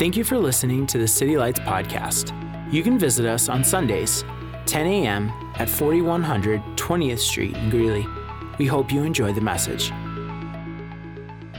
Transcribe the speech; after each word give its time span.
Thank 0.00 0.16
you 0.16 0.24
for 0.24 0.38
listening 0.38 0.86
to 0.86 0.96
the 0.96 1.06
City 1.06 1.36
Lights 1.36 1.60
podcast. 1.60 2.32
You 2.72 2.82
can 2.82 2.98
visit 2.98 3.26
us 3.26 3.50
on 3.50 3.62
Sundays, 3.62 4.24
10 4.64 4.86
a.m. 4.86 5.30
at 5.56 5.68
4100 5.68 6.62
20th 6.78 7.18
Street 7.18 7.54
in 7.54 7.68
Greeley. 7.68 8.06
We 8.56 8.64
hope 8.64 8.90
you 8.90 9.02
enjoy 9.02 9.34
the 9.34 9.42
message. 9.42 9.92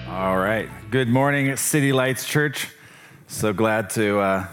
All 0.07 0.39
right. 0.39 0.67
Good 0.89 1.07
morning, 1.07 1.55
City 1.55 1.93
Lights 1.93 2.25
Church. 2.25 2.69
So 3.27 3.53
glad 3.53 3.91
to 3.91 4.19
uh, 4.19 4.47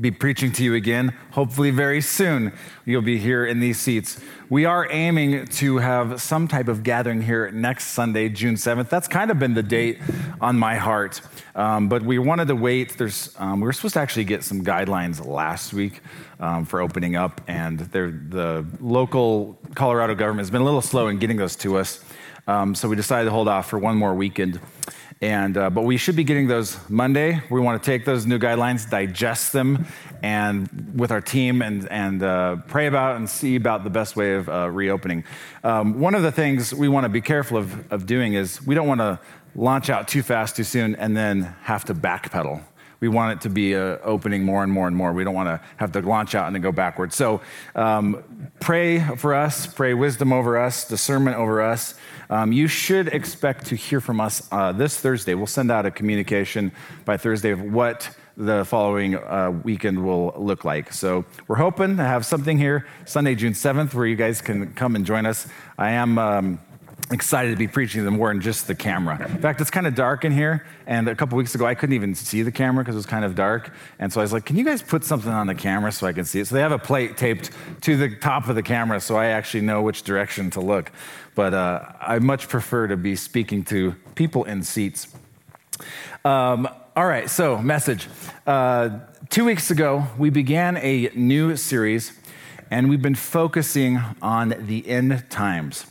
be 0.00 0.10
preaching 0.10 0.52
to 0.52 0.64
you 0.64 0.74
again. 0.74 1.16
Hopefully, 1.32 1.70
very 1.70 2.00
soon, 2.00 2.52
you'll 2.84 3.02
be 3.02 3.18
here 3.18 3.44
in 3.44 3.60
these 3.60 3.78
seats. 3.78 4.18
We 4.48 4.64
are 4.64 4.90
aiming 4.90 5.46
to 5.46 5.78
have 5.78 6.20
some 6.20 6.48
type 6.48 6.68
of 6.68 6.82
gathering 6.82 7.22
here 7.22 7.50
next 7.50 7.88
Sunday, 7.88 8.28
June 8.28 8.54
7th. 8.54 8.88
That's 8.88 9.08
kind 9.08 9.30
of 9.30 9.38
been 9.38 9.54
the 9.54 9.62
date 9.62 9.98
on 10.40 10.58
my 10.58 10.76
heart. 10.76 11.20
Um, 11.54 11.88
but 11.88 12.02
we 12.02 12.18
wanted 12.18 12.48
to 12.48 12.56
wait. 12.56 12.96
There's, 12.96 13.34
um, 13.38 13.60
we 13.60 13.66
were 13.66 13.72
supposed 13.72 13.94
to 13.94 14.00
actually 14.00 14.24
get 14.24 14.44
some 14.44 14.64
guidelines 14.64 15.24
last 15.24 15.72
week 15.72 16.00
um, 16.40 16.64
for 16.64 16.80
opening 16.80 17.16
up, 17.16 17.40
and 17.46 17.78
the 17.78 18.66
local 18.80 19.58
Colorado 19.74 20.14
government 20.14 20.40
has 20.40 20.50
been 20.50 20.62
a 20.62 20.64
little 20.64 20.82
slow 20.82 21.08
in 21.08 21.18
getting 21.18 21.36
those 21.36 21.56
to 21.56 21.78
us. 21.78 22.02
Um, 22.46 22.74
so 22.74 22.88
we 22.88 22.96
decided 22.96 23.26
to 23.26 23.30
hold 23.30 23.48
off 23.48 23.68
for 23.68 23.78
one 23.78 23.96
more 23.96 24.14
weekend. 24.14 24.58
And, 25.22 25.56
uh, 25.56 25.70
but 25.70 25.84
we 25.84 25.96
should 25.98 26.16
be 26.16 26.24
getting 26.24 26.48
those 26.48 26.76
Monday. 26.90 27.40
We 27.48 27.60
want 27.60 27.80
to 27.80 27.86
take 27.86 28.04
those 28.04 28.26
new 28.26 28.40
guidelines, 28.40 28.90
digest 28.90 29.52
them, 29.52 29.86
and 30.20 30.92
with 30.96 31.12
our 31.12 31.20
team, 31.20 31.62
and, 31.62 31.88
and 31.90 32.24
uh, 32.24 32.56
pray 32.66 32.88
about 32.88 33.16
and 33.16 33.30
see 33.30 33.54
about 33.54 33.84
the 33.84 33.90
best 33.90 34.16
way 34.16 34.34
of 34.34 34.48
uh, 34.48 34.68
reopening. 34.68 35.22
Um, 35.62 36.00
one 36.00 36.16
of 36.16 36.22
the 36.22 36.32
things 36.32 36.74
we 36.74 36.88
want 36.88 37.04
to 37.04 37.08
be 37.08 37.20
careful 37.20 37.56
of, 37.56 37.92
of 37.92 38.04
doing 38.04 38.34
is 38.34 38.60
we 38.66 38.74
don't 38.74 38.88
want 38.88 39.00
to 39.00 39.20
launch 39.54 39.90
out 39.90 40.08
too 40.08 40.24
fast 40.24 40.56
too 40.56 40.64
soon 40.64 40.96
and 40.96 41.16
then 41.16 41.54
have 41.62 41.84
to 41.84 41.94
backpedal. 41.94 42.60
We 43.02 43.08
want 43.08 43.32
it 43.32 43.40
to 43.42 43.50
be 43.50 43.74
uh, 43.74 43.98
opening 44.04 44.44
more 44.44 44.62
and 44.62 44.70
more 44.70 44.86
and 44.86 44.96
more. 44.96 45.12
We 45.12 45.24
don't 45.24 45.34
want 45.34 45.48
to 45.48 45.60
have 45.78 45.90
to 45.92 46.00
launch 46.02 46.36
out 46.36 46.46
and 46.46 46.54
then 46.54 46.62
go 46.62 46.70
backwards. 46.70 47.16
So 47.16 47.40
um, 47.74 48.22
pray 48.60 49.00
for 49.16 49.34
us, 49.34 49.66
pray 49.66 49.92
wisdom 49.92 50.32
over 50.32 50.56
us, 50.56 50.86
discernment 50.86 51.36
over 51.36 51.60
us. 51.60 51.94
Um, 52.30 52.52
you 52.52 52.68
should 52.68 53.08
expect 53.08 53.66
to 53.66 53.74
hear 53.74 54.00
from 54.00 54.20
us 54.20 54.46
uh, 54.52 54.70
this 54.70 55.00
Thursday. 55.00 55.34
We'll 55.34 55.48
send 55.48 55.72
out 55.72 55.84
a 55.84 55.90
communication 55.90 56.70
by 57.04 57.16
Thursday 57.16 57.50
of 57.50 57.60
what 57.60 58.08
the 58.36 58.64
following 58.64 59.16
uh, 59.16 59.50
weekend 59.64 60.04
will 60.04 60.32
look 60.38 60.64
like. 60.64 60.92
So 60.92 61.24
we're 61.48 61.56
hoping 61.56 61.96
to 61.96 62.04
have 62.04 62.24
something 62.24 62.56
here 62.56 62.86
Sunday, 63.04 63.34
June 63.34 63.54
7th, 63.54 63.94
where 63.94 64.06
you 64.06 64.14
guys 64.14 64.40
can 64.40 64.74
come 64.74 64.94
and 64.94 65.04
join 65.04 65.26
us. 65.26 65.48
I 65.76 65.90
am. 65.90 66.18
Um, 66.18 66.60
excited 67.12 67.50
to 67.50 67.56
be 67.56 67.68
preaching 67.68 68.00
to 68.00 68.04
them 68.04 68.16
more 68.16 68.28
than 68.28 68.40
just 68.40 68.66
the 68.66 68.74
camera. 68.74 69.18
In 69.28 69.38
fact, 69.38 69.60
it's 69.60 69.70
kind 69.70 69.86
of 69.86 69.94
dark 69.94 70.24
in 70.24 70.32
here. 70.32 70.66
And 70.86 71.08
a 71.08 71.14
couple 71.14 71.38
weeks 71.38 71.54
ago, 71.54 71.66
I 71.66 71.74
couldn't 71.74 71.94
even 71.94 72.14
see 72.14 72.42
the 72.42 72.52
camera 72.52 72.82
because 72.82 72.94
it 72.94 72.98
was 72.98 73.06
kind 73.06 73.24
of 73.24 73.34
dark. 73.34 73.72
And 73.98 74.12
so 74.12 74.20
I 74.20 74.24
was 74.24 74.32
like, 74.32 74.44
can 74.44 74.56
you 74.56 74.64
guys 74.64 74.82
put 74.82 75.04
something 75.04 75.30
on 75.30 75.46
the 75.46 75.54
camera 75.54 75.92
so 75.92 76.06
I 76.06 76.12
can 76.12 76.24
see 76.24 76.40
it? 76.40 76.46
So 76.46 76.54
they 76.54 76.60
have 76.60 76.72
a 76.72 76.78
plate 76.78 77.16
taped 77.16 77.50
to 77.82 77.96
the 77.96 78.16
top 78.16 78.48
of 78.48 78.56
the 78.56 78.62
camera 78.62 79.00
so 79.00 79.16
I 79.16 79.26
actually 79.26 79.62
know 79.62 79.82
which 79.82 80.02
direction 80.02 80.50
to 80.50 80.60
look. 80.60 80.90
But 81.34 81.54
uh, 81.54 81.92
I 82.00 82.18
much 82.18 82.48
prefer 82.48 82.88
to 82.88 82.96
be 82.96 83.16
speaking 83.16 83.64
to 83.64 83.94
people 84.14 84.44
in 84.44 84.62
seats. 84.62 85.08
Um, 86.24 86.68
all 86.94 87.06
right, 87.06 87.28
so 87.30 87.58
message. 87.58 88.06
Uh, 88.46 89.00
two 89.30 89.44
weeks 89.44 89.70
ago, 89.70 90.06
we 90.18 90.28
began 90.30 90.76
a 90.76 91.10
new 91.14 91.56
series, 91.56 92.12
and 92.70 92.90
we've 92.90 93.00
been 93.00 93.14
focusing 93.14 93.98
on 94.20 94.54
the 94.66 94.86
end 94.86 95.24
times. 95.30 95.86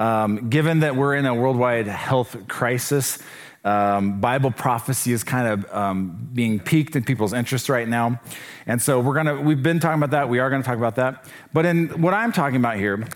Um, 0.00 0.48
given 0.48 0.80
that 0.80 0.94
we're 0.94 1.16
in 1.16 1.26
a 1.26 1.34
worldwide 1.34 1.86
health 1.86 2.46
crisis, 2.46 3.18
um, 3.64 4.20
Bible 4.20 4.50
prophecy 4.50 5.12
is 5.12 5.24
kind 5.24 5.48
of 5.48 5.74
um, 5.74 6.28
being 6.32 6.60
piqued 6.60 6.94
in 6.94 7.04
people's 7.04 7.32
interest 7.32 7.68
right 7.68 7.88
now. 7.88 8.20
And 8.66 8.80
so 8.80 9.00
we're 9.00 9.14
gonna, 9.14 9.40
we've 9.40 9.62
been 9.62 9.80
talking 9.80 9.98
about 9.98 10.12
that. 10.12 10.28
We 10.28 10.38
are 10.38 10.48
gonna 10.50 10.62
talk 10.62 10.78
about 10.78 10.96
that. 10.96 11.26
But 11.52 11.66
in 11.66 12.00
what 12.00 12.14
I'm 12.14 12.32
talking 12.32 12.56
about 12.56 12.76
here, 12.76 13.06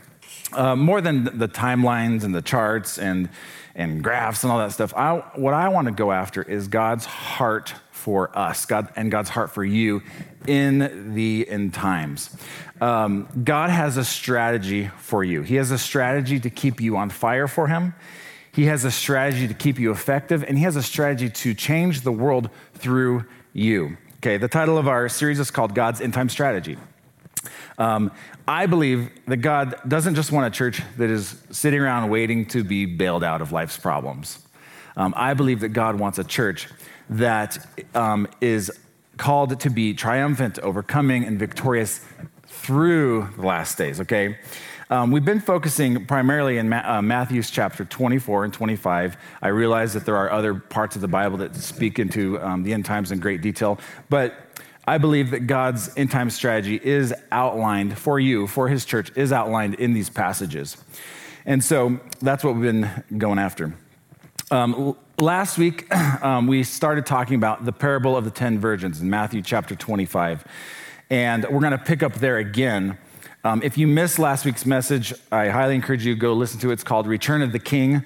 uh, 0.52 0.76
more 0.76 1.00
than 1.00 1.38
the 1.38 1.48
timelines 1.48 2.24
and 2.24 2.34
the 2.34 2.42
charts 2.42 2.98
and, 2.98 3.28
and 3.74 4.02
graphs 4.02 4.42
and 4.42 4.52
all 4.52 4.58
that 4.58 4.72
stuff, 4.72 4.92
I, 4.96 5.18
what 5.36 5.54
I 5.54 5.68
wanna 5.68 5.92
go 5.92 6.10
after 6.10 6.42
is 6.42 6.68
God's 6.68 7.04
heart 7.04 7.74
for 8.02 8.36
us, 8.36 8.66
God 8.66 8.88
and 8.96 9.10
God's 9.10 9.30
heart 9.30 9.52
for 9.52 9.64
you 9.64 10.02
in 10.46 11.14
the 11.14 11.48
end 11.48 11.72
times. 11.72 12.36
Um, 12.80 13.28
God 13.44 13.70
has 13.70 13.96
a 13.96 14.04
strategy 14.04 14.88
for 14.98 15.22
you. 15.22 15.42
He 15.42 15.54
has 15.54 15.70
a 15.70 15.78
strategy 15.78 16.40
to 16.40 16.50
keep 16.50 16.80
you 16.80 16.96
on 16.96 17.10
fire 17.10 17.46
for 17.46 17.68
Him. 17.68 17.94
He 18.52 18.64
has 18.64 18.84
a 18.84 18.90
strategy 18.90 19.46
to 19.46 19.54
keep 19.54 19.78
you 19.78 19.92
effective, 19.92 20.42
and 20.42 20.58
He 20.58 20.64
has 20.64 20.74
a 20.74 20.82
strategy 20.82 21.30
to 21.30 21.54
change 21.54 22.00
the 22.00 22.12
world 22.12 22.50
through 22.74 23.24
you. 23.52 23.96
Okay, 24.16 24.36
the 24.36 24.48
title 24.48 24.78
of 24.78 24.88
our 24.88 25.08
series 25.08 25.38
is 25.38 25.52
called 25.52 25.74
God's 25.74 26.00
End 26.00 26.12
Time 26.12 26.28
Strategy. 26.28 26.76
Um, 27.78 28.10
I 28.48 28.66
believe 28.66 29.10
that 29.26 29.38
God 29.38 29.76
doesn't 29.86 30.16
just 30.16 30.32
want 30.32 30.52
a 30.52 30.56
church 30.56 30.82
that 30.96 31.08
is 31.08 31.36
sitting 31.50 31.80
around 31.80 32.10
waiting 32.10 32.46
to 32.46 32.64
be 32.64 32.84
bailed 32.84 33.22
out 33.22 33.40
of 33.40 33.52
life's 33.52 33.78
problems. 33.78 34.40
Um, 34.96 35.14
I 35.16 35.34
believe 35.34 35.60
that 35.60 35.70
God 35.70 35.98
wants 35.98 36.18
a 36.18 36.24
church 36.24 36.68
that 37.18 37.66
um, 37.94 38.28
is 38.40 38.70
called 39.16 39.60
to 39.60 39.70
be 39.70 39.94
triumphant, 39.94 40.58
overcoming, 40.58 41.24
and 41.24 41.38
victorious 41.38 42.04
through 42.46 43.28
the 43.36 43.46
last 43.46 43.78
days, 43.78 44.00
okay? 44.00 44.38
Um, 44.90 45.10
we've 45.10 45.24
been 45.24 45.40
focusing 45.40 46.04
primarily 46.04 46.58
in 46.58 46.68
Ma- 46.68 46.82
uh, 46.84 47.02
Matthew's 47.02 47.50
chapter 47.50 47.84
24 47.84 48.44
and 48.44 48.52
25. 48.52 49.16
I 49.40 49.48
realize 49.48 49.94
that 49.94 50.04
there 50.04 50.16
are 50.16 50.30
other 50.30 50.54
parts 50.54 50.96
of 50.96 51.02
the 51.02 51.08
Bible 51.08 51.38
that 51.38 51.56
speak 51.56 51.98
into 51.98 52.38
um, 52.40 52.62
the 52.62 52.74
end 52.74 52.84
times 52.84 53.10
in 53.10 53.18
great 53.18 53.40
detail, 53.40 53.78
but 54.10 54.34
I 54.86 54.98
believe 54.98 55.30
that 55.30 55.46
God's 55.46 55.90
end 55.96 56.10
time 56.10 56.28
strategy 56.28 56.80
is 56.82 57.14
outlined 57.30 57.96
for 57.96 58.20
you, 58.20 58.46
for 58.46 58.68
his 58.68 58.84
church, 58.84 59.10
is 59.16 59.32
outlined 59.32 59.74
in 59.74 59.92
these 59.94 60.10
passages. 60.10 60.76
And 61.46 61.62
so 61.62 61.98
that's 62.20 62.44
what 62.44 62.54
we've 62.54 62.64
been 62.64 63.04
going 63.16 63.38
after. 63.38 63.74
Um, 64.52 64.94
last 65.18 65.56
week, 65.56 65.90
um, 66.22 66.46
we 66.46 66.62
started 66.62 67.06
talking 67.06 67.36
about 67.36 67.64
the 67.64 67.72
parable 67.72 68.18
of 68.18 68.26
the 68.26 68.30
10 68.30 68.58
virgins 68.58 69.00
in 69.00 69.08
Matthew 69.08 69.40
chapter 69.40 69.74
25. 69.74 70.44
And 71.08 71.44
we're 71.44 71.60
going 71.60 71.72
to 71.72 71.78
pick 71.78 72.02
up 72.02 72.12
there 72.16 72.36
again. 72.36 72.98
Um, 73.44 73.62
if 73.62 73.78
you 73.78 73.86
missed 73.86 74.18
last 74.18 74.44
week's 74.44 74.66
message, 74.66 75.14
I 75.32 75.48
highly 75.48 75.74
encourage 75.74 76.04
you 76.04 76.14
to 76.14 76.20
go 76.20 76.34
listen 76.34 76.60
to 76.60 76.68
it. 76.68 76.74
It's 76.74 76.84
called 76.84 77.06
Return 77.06 77.40
of 77.40 77.52
the 77.52 77.58
King. 77.58 78.04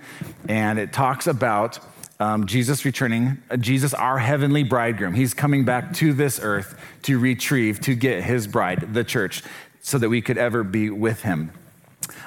And 0.49 0.79
it 0.79 0.93
talks 0.93 1.27
about 1.27 1.81
um, 2.21 2.47
Jesus 2.47 2.85
returning, 2.85 3.43
uh, 3.51 3.57
Jesus, 3.57 3.93
our 3.93 4.19
heavenly 4.19 4.63
bridegroom. 4.63 5.15
He's 5.15 5.35
coming 5.35 5.65
back 5.65 5.95
to 5.95 6.13
this 6.13 6.39
earth 6.41 6.81
to 7.03 7.19
retrieve, 7.19 7.81
to 7.81 7.97
get 7.97 8.23
his 8.23 8.47
bride, 8.47 8.95
the 8.95 9.03
church, 9.03 9.43
so 9.81 9.99
that 9.99 10.09
we 10.09 10.23
could 10.23 10.39
ever 10.39 10.63
be 10.63 10.91
with 10.91 11.23
him. 11.23 11.51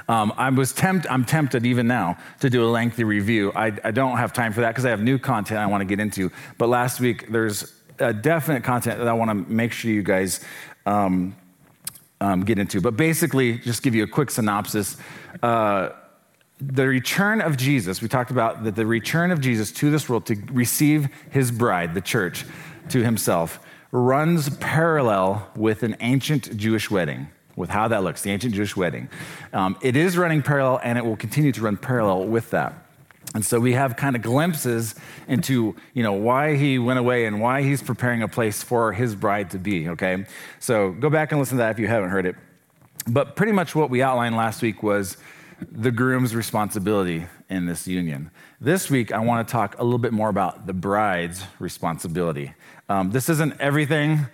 Um, 0.09 0.33
I 0.37 0.49
was 0.49 0.73
tempt, 0.73 1.05
I'm 1.07 1.23
tempted 1.23 1.67
even 1.67 1.87
now 1.87 2.17
to 2.39 2.49
do 2.49 2.63
a 2.63 2.69
lengthy 2.69 3.03
review. 3.03 3.51
I, 3.55 3.67
I 3.83 3.91
don't 3.91 4.17
have 4.17 4.33
time 4.33 4.51
for 4.53 4.61
that 4.61 4.69
because 4.69 4.83
I 4.83 4.89
have 4.89 5.03
new 5.03 5.19
content 5.19 5.59
I 5.59 5.67
want 5.67 5.81
to 5.81 5.85
get 5.85 5.99
into. 5.99 6.31
But 6.57 6.67
last 6.67 6.99
week, 6.99 7.29
there's 7.29 7.71
a 7.99 8.11
definite 8.11 8.63
content 8.63 8.97
that 8.97 9.07
I 9.07 9.13
want 9.13 9.29
to 9.29 9.53
make 9.53 9.71
sure 9.71 9.91
you 9.91 10.01
guys 10.01 10.43
um, 10.87 11.35
um, 12.19 12.43
get 12.43 12.57
into. 12.57 12.81
But 12.81 12.97
basically, 12.97 13.59
just 13.59 13.83
give 13.83 13.93
you 13.93 14.03
a 14.03 14.07
quick 14.07 14.31
synopsis. 14.31 14.97
Uh, 15.43 15.89
the 16.59 16.87
return 16.87 17.39
of 17.39 17.55
Jesus, 17.55 18.01
we 18.01 18.07
talked 18.07 18.31
about 18.31 18.63
that 18.63 18.75
the 18.75 18.87
return 18.87 19.29
of 19.29 19.39
Jesus 19.41 19.71
to 19.73 19.91
this 19.91 20.09
world 20.09 20.25
to 20.25 20.35
receive 20.51 21.07
his 21.29 21.51
bride, 21.51 21.93
the 21.93 22.01
church, 22.01 22.45
to 22.89 23.03
himself, 23.03 23.59
runs 23.91 24.49
parallel 24.57 25.51
with 25.55 25.83
an 25.83 25.95
ancient 25.99 26.57
Jewish 26.57 26.89
wedding 26.89 27.27
with 27.59 27.69
how 27.69 27.89
that 27.89 28.03
looks, 28.03 28.21
the 28.21 28.31
ancient 28.31 28.55
Jewish 28.55 28.75
wedding. 28.75 29.09
Um, 29.51 29.77
it 29.81 29.95
is 29.95 30.17
running 30.17 30.41
parallel 30.41 30.79
and 30.81 30.97
it 30.97 31.05
will 31.05 31.17
continue 31.17 31.51
to 31.51 31.61
run 31.61 31.77
parallel 31.77 32.25
with 32.25 32.49
that. 32.51 32.85
And 33.35 33.45
so 33.45 33.59
we 33.59 33.73
have 33.73 33.95
kind 33.95 34.15
of 34.15 34.23
glimpses 34.23 34.95
into, 35.27 35.75
you 35.93 36.01
know, 36.01 36.13
why 36.13 36.55
he 36.55 36.79
went 36.79 36.97
away 36.97 37.25
and 37.25 37.39
why 37.39 37.61
he's 37.61 37.83
preparing 37.83 38.23
a 38.23 38.27
place 38.27 38.63
for 38.63 38.93
his 38.93 39.13
bride 39.13 39.51
to 39.51 39.59
be, 39.59 39.89
okay? 39.89 40.25
So 40.59 40.91
go 40.93 41.11
back 41.11 41.31
and 41.31 41.39
listen 41.39 41.57
to 41.57 41.63
that 41.63 41.71
if 41.71 41.79
you 41.79 41.87
haven't 41.87 42.09
heard 42.09 42.25
it. 42.25 42.35
But 43.05 43.35
pretty 43.35 43.51
much 43.51 43.75
what 43.75 43.89
we 43.89 44.01
outlined 44.01 44.35
last 44.35 44.61
week 44.61 44.81
was 44.81 45.17
the 45.71 45.91
groom's 45.91 46.33
responsibility 46.33 47.27
in 47.49 47.65
this 47.65 47.87
union. 47.87 48.31
This 48.61 48.89
week, 48.89 49.11
I 49.11 49.19
want 49.19 49.47
to 49.47 49.51
talk 49.51 49.77
a 49.77 49.83
little 49.83 49.99
bit 49.99 50.13
more 50.13 50.29
about 50.29 50.65
the 50.65 50.73
bride's 50.73 51.43
responsibility. 51.59 52.53
Um, 52.87 53.11
this 53.11 53.29
isn't 53.29 53.59
everything 53.59 54.27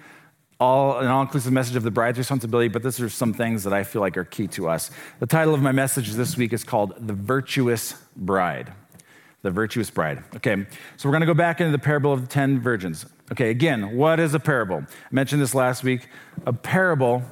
all 0.59 0.99
an 0.99 1.07
all-inclusive 1.07 1.51
message 1.51 1.75
of 1.75 1.83
the 1.83 1.91
bride's 1.91 2.17
responsibility, 2.17 2.69
but 2.69 2.81
these 2.83 3.01
are 3.01 3.09
some 3.09 3.33
things 3.33 3.63
that 3.63 3.73
I 3.73 3.83
feel 3.83 4.01
like 4.01 4.15
are 4.17 4.23
key 4.23 4.47
to 4.49 4.69
us. 4.69 4.89
The 5.19 5.25
title 5.25 5.53
of 5.53 5.61
my 5.61 5.71
message 5.71 6.11
this 6.11 6.37
week 6.37 6.53
is 6.53 6.63
called 6.63 6.93
The 6.97 7.13
Virtuous 7.13 7.95
Bride. 8.15 8.71
The 9.41 9.51
Virtuous 9.51 9.89
Bride. 9.89 10.23
Okay, 10.37 10.65
so 10.97 11.09
we're 11.09 11.13
gonna 11.13 11.25
go 11.25 11.33
back 11.33 11.59
into 11.59 11.71
the 11.71 11.79
parable 11.79 12.13
of 12.13 12.21
the 12.21 12.27
10 12.27 12.61
virgins. 12.61 13.05
Okay, 13.31 13.49
again, 13.49 13.97
what 13.97 14.19
is 14.19 14.33
a 14.33 14.39
parable? 14.39 14.77
I 14.77 15.07
mentioned 15.11 15.41
this 15.41 15.53
last 15.53 15.83
week. 15.83 16.07
A 16.45 16.53
parable 16.53 17.23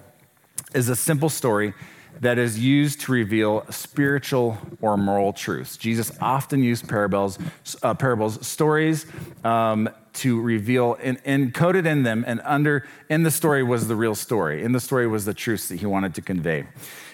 is 0.74 0.90
a 0.90 0.96
simple 0.96 1.30
story 1.30 1.74
that 2.20 2.38
is 2.38 2.60
used 2.60 3.02
to 3.02 3.12
reveal 3.12 3.66
spiritual 3.70 4.58
or 4.82 4.98
moral 4.98 5.34
truths. 5.34 5.78
Jesus 5.78 6.12
often 6.22 6.62
used 6.62 6.88
parables, 6.88 7.40
uh, 7.82 7.94
parables 7.94 8.46
stories 8.46 9.06
um, 9.44 9.90
to 10.14 10.40
reveal, 10.42 10.98
and 11.02 11.24
encoded 11.24 11.86
in 11.86 12.04
them, 12.04 12.24
and 12.28 12.42
under 12.44 12.88
in 13.10 13.24
the 13.24 13.32
story 13.32 13.64
was 13.64 13.88
the 13.88 13.96
real 13.96 14.16
story. 14.16 14.64
In 14.64 14.72
the 14.72 14.80
story 14.80 15.08
was 15.08 15.26
the 15.26 15.34
truths 15.34 15.68
that 15.70 15.80
he 15.80 15.86
wanted 15.86 16.16
to 16.16 16.22
convey. 16.22 16.66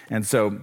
And 0.08 0.26
so, 0.26 0.60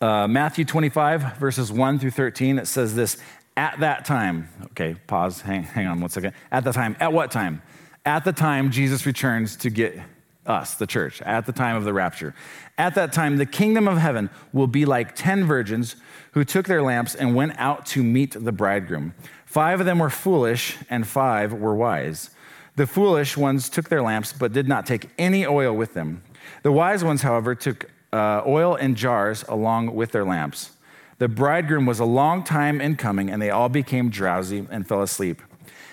uh, 0.00 0.26
Matthew 0.26 0.64
25, 0.64 1.38
verses 1.38 1.70
1 1.70 1.98
through 1.98 2.10
13, 2.10 2.58
it 2.58 2.66
says 2.66 2.94
this 2.94 3.18
At 3.56 3.80
that 3.80 4.04
time, 4.04 4.48
okay, 4.66 4.96
pause, 5.06 5.40
hang, 5.40 5.62
hang 5.62 5.86
on 5.86 6.00
one 6.00 6.10
second. 6.10 6.34
At 6.50 6.64
the 6.64 6.72
time, 6.72 6.96
at 7.00 7.12
what 7.12 7.30
time? 7.30 7.62
At 8.04 8.24
the 8.24 8.32
time 8.32 8.70
Jesus 8.70 9.06
returns 9.06 9.56
to 9.56 9.70
get 9.70 9.98
us, 10.46 10.74
the 10.74 10.86
church, 10.86 11.20
at 11.22 11.46
the 11.46 11.52
time 11.52 11.76
of 11.76 11.84
the 11.84 11.92
rapture. 11.92 12.34
At 12.78 12.94
that 12.94 13.12
time, 13.12 13.36
the 13.36 13.46
kingdom 13.46 13.86
of 13.86 13.98
heaven 13.98 14.30
will 14.52 14.66
be 14.66 14.84
like 14.84 15.14
10 15.14 15.44
virgins 15.44 15.96
who 16.32 16.44
took 16.44 16.66
their 16.66 16.82
lamps 16.82 17.14
and 17.14 17.34
went 17.34 17.58
out 17.58 17.86
to 17.86 18.02
meet 18.02 18.32
the 18.32 18.52
bridegroom. 18.52 19.14
Five 19.44 19.80
of 19.80 19.86
them 19.86 19.98
were 19.98 20.10
foolish, 20.10 20.76
and 20.88 21.06
five 21.06 21.52
were 21.52 21.74
wise. 21.74 22.30
The 22.76 22.86
foolish 22.86 23.36
ones 23.36 23.68
took 23.68 23.88
their 23.88 24.02
lamps, 24.02 24.32
but 24.32 24.52
did 24.52 24.68
not 24.68 24.86
take 24.86 25.08
any 25.18 25.44
oil 25.44 25.74
with 25.74 25.94
them. 25.94 26.22
The 26.62 26.72
wise 26.72 27.04
ones, 27.04 27.22
however, 27.22 27.54
took 27.54 27.90
uh, 28.12 28.42
oil 28.46 28.76
in 28.76 28.94
jars 28.94 29.44
along 29.48 29.94
with 29.94 30.12
their 30.12 30.24
lamps. 30.24 30.70
The 31.18 31.28
bridegroom 31.28 31.84
was 31.84 32.00
a 32.00 32.04
long 32.04 32.44
time 32.44 32.80
in 32.80 32.96
coming, 32.96 33.30
and 33.30 33.42
they 33.42 33.50
all 33.50 33.68
became 33.68 34.08
drowsy 34.08 34.66
and 34.70 34.88
fell 34.88 35.02
asleep. 35.02 35.42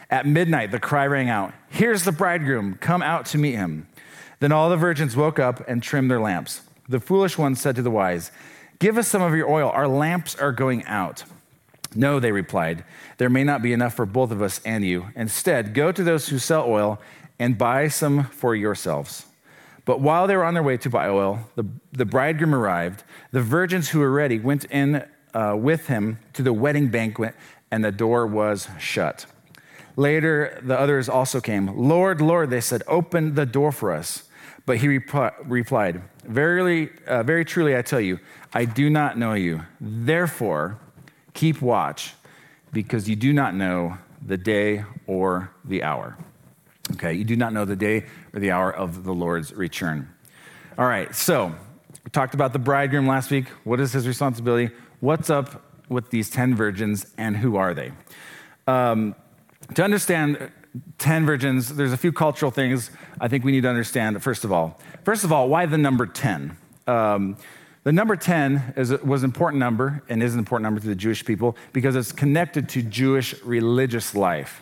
At 0.09 0.25
midnight, 0.25 0.71
the 0.71 0.79
cry 0.79 1.05
rang 1.05 1.29
out, 1.29 1.53
Here's 1.69 2.03
the 2.03 2.13
bridegroom, 2.13 2.75
come 2.75 3.01
out 3.01 3.25
to 3.27 3.37
meet 3.37 3.55
him. 3.55 3.87
Then 4.39 4.51
all 4.51 4.69
the 4.69 4.77
virgins 4.77 5.15
woke 5.15 5.39
up 5.39 5.67
and 5.67 5.81
trimmed 5.81 6.11
their 6.11 6.19
lamps. 6.19 6.61
The 6.87 6.99
foolish 6.99 7.37
ones 7.37 7.59
said 7.59 7.75
to 7.75 7.81
the 7.81 7.91
wise, 7.91 8.31
Give 8.79 8.97
us 8.97 9.07
some 9.07 9.21
of 9.21 9.35
your 9.35 9.49
oil, 9.49 9.69
our 9.69 9.87
lamps 9.87 10.35
are 10.35 10.51
going 10.51 10.85
out. 10.85 11.23
No, 11.95 12.19
they 12.19 12.31
replied, 12.31 12.83
There 13.17 13.29
may 13.29 13.43
not 13.43 13.61
be 13.61 13.73
enough 13.73 13.95
for 13.95 14.05
both 14.05 14.31
of 14.31 14.41
us 14.41 14.61
and 14.63 14.85
you. 14.85 15.07
Instead, 15.15 15.73
go 15.73 15.91
to 15.91 16.03
those 16.03 16.29
who 16.29 16.37
sell 16.37 16.65
oil 16.67 16.99
and 17.39 17.57
buy 17.57 17.87
some 17.87 18.25
for 18.25 18.55
yourselves. 18.55 19.25
But 19.85 20.01
while 20.01 20.27
they 20.27 20.35
were 20.35 20.43
on 20.43 20.53
their 20.53 20.63
way 20.63 20.77
to 20.77 20.89
buy 20.89 21.07
oil, 21.07 21.47
the, 21.55 21.65
the 21.93 22.05
bridegroom 22.05 22.53
arrived. 22.53 23.03
The 23.31 23.41
virgins 23.41 23.89
who 23.89 23.99
were 23.99 24.11
ready 24.11 24.37
went 24.37 24.65
in 24.65 25.07
uh, 25.33 25.55
with 25.57 25.87
him 25.87 26.19
to 26.33 26.43
the 26.43 26.53
wedding 26.53 26.89
banquet, 26.89 27.35
and 27.71 27.83
the 27.83 27.91
door 27.91 28.27
was 28.27 28.67
shut. 28.79 29.25
Later, 29.95 30.59
the 30.61 30.79
others 30.79 31.09
also 31.09 31.39
came. 31.41 31.67
Lord, 31.67 32.21
Lord, 32.21 32.49
they 32.49 32.61
said, 32.61 32.83
open 32.87 33.35
the 33.35 33.45
door 33.45 33.71
for 33.71 33.93
us. 33.93 34.23
But 34.67 34.77
he 34.79 34.89
replied, 34.89 36.01
Verily, 36.25 36.89
uh, 37.07 37.23
very 37.23 37.45
truly, 37.45 37.77
I 37.77 37.81
tell 37.81 38.01
you, 38.01 38.19
I 38.53 38.65
do 38.65 38.89
not 38.89 39.17
know 39.17 39.33
you. 39.33 39.63
Therefore, 39.79 40.77
keep 41.33 41.61
watch, 41.61 42.15
because 42.73 43.07
you 43.07 43.15
do 43.15 43.31
not 43.31 43.55
know 43.55 43.97
the 44.21 44.35
day 44.35 44.83
or 45.07 45.51
the 45.63 45.83
hour. 45.83 46.17
Okay, 46.91 47.13
you 47.13 47.23
do 47.23 47.37
not 47.37 47.53
know 47.53 47.63
the 47.63 47.77
day 47.77 48.07
or 48.33 48.41
the 48.41 48.51
hour 48.51 48.69
of 48.69 49.05
the 49.05 49.13
Lord's 49.13 49.53
return. 49.53 50.13
All 50.77 50.85
right, 50.85 51.15
so 51.15 51.55
we 52.03 52.11
talked 52.11 52.33
about 52.33 52.51
the 52.51 52.59
bridegroom 52.59 53.07
last 53.07 53.31
week. 53.31 53.47
What 53.63 53.79
is 53.79 53.93
his 53.93 54.05
responsibility? 54.05 54.75
What's 54.99 55.29
up 55.29 55.63
with 55.87 56.09
these 56.09 56.29
10 56.29 56.55
virgins, 56.55 57.05
and 57.17 57.37
who 57.37 57.55
are 57.55 57.73
they? 57.73 57.93
Um, 58.67 59.15
to 59.75 59.83
understand 59.83 60.51
10 60.97 61.25
virgins, 61.25 61.75
there's 61.75 61.93
a 61.93 61.97
few 61.97 62.11
cultural 62.11 62.51
things 62.51 62.91
I 63.19 63.27
think 63.27 63.43
we 63.43 63.51
need 63.51 63.61
to 63.61 63.69
understand, 63.69 64.21
first 64.21 64.43
of 64.43 64.51
all. 64.51 64.79
First 65.03 65.23
of 65.23 65.31
all, 65.31 65.49
why 65.49 65.65
the 65.65 65.77
number 65.77 66.05
10? 66.05 66.57
Um, 66.87 67.37
the 67.83 67.91
number 67.91 68.15
10 68.15 68.73
is, 68.75 68.91
was 69.01 69.23
an 69.23 69.29
important 69.29 69.59
number 69.59 70.03
and 70.09 70.21
is 70.21 70.33
an 70.33 70.39
important 70.39 70.63
number 70.63 70.81
to 70.81 70.87
the 70.87 70.95
Jewish 70.95 71.23
people 71.23 71.55
because 71.71 71.95
it's 71.95 72.11
connected 72.11 72.67
to 72.69 72.81
Jewish 72.81 73.41
religious 73.43 74.13
life. 74.13 74.61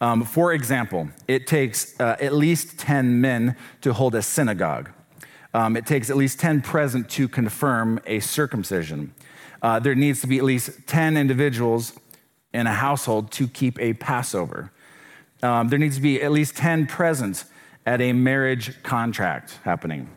Um, 0.00 0.24
for 0.24 0.52
example, 0.52 1.08
it 1.28 1.46
takes 1.46 1.98
uh, 2.00 2.16
at 2.20 2.34
least 2.34 2.78
10 2.78 3.20
men 3.20 3.56
to 3.82 3.92
hold 3.92 4.14
a 4.14 4.22
synagogue. 4.22 4.90
Um, 5.54 5.76
it 5.76 5.86
takes 5.86 6.10
at 6.10 6.16
least 6.16 6.38
10 6.40 6.60
present 6.60 7.08
to 7.10 7.28
confirm 7.28 8.00
a 8.06 8.20
circumcision. 8.20 9.14
Uh, 9.62 9.78
there 9.78 9.94
needs 9.94 10.20
to 10.20 10.26
be 10.26 10.38
at 10.38 10.44
least 10.44 10.86
10 10.86 11.16
individuals 11.16 11.94
in 12.52 12.66
a 12.66 12.72
household 12.72 13.30
to 13.32 13.48
keep 13.48 13.80
a 13.80 13.94
Passover. 13.94 14.70
Um, 15.42 15.68
there 15.68 15.78
needs 15.78 15.96
to 15.96 16.02
be 16.02 16.22
at 16.22 16.32
least 16.32 16.56
10 16.56 16.86
present 16.86 17.44
at 17.84 18.00
a 18.00 18.12
marriage 18.12 18.82
contract 18.82 19.58
happening. 19.64 20.10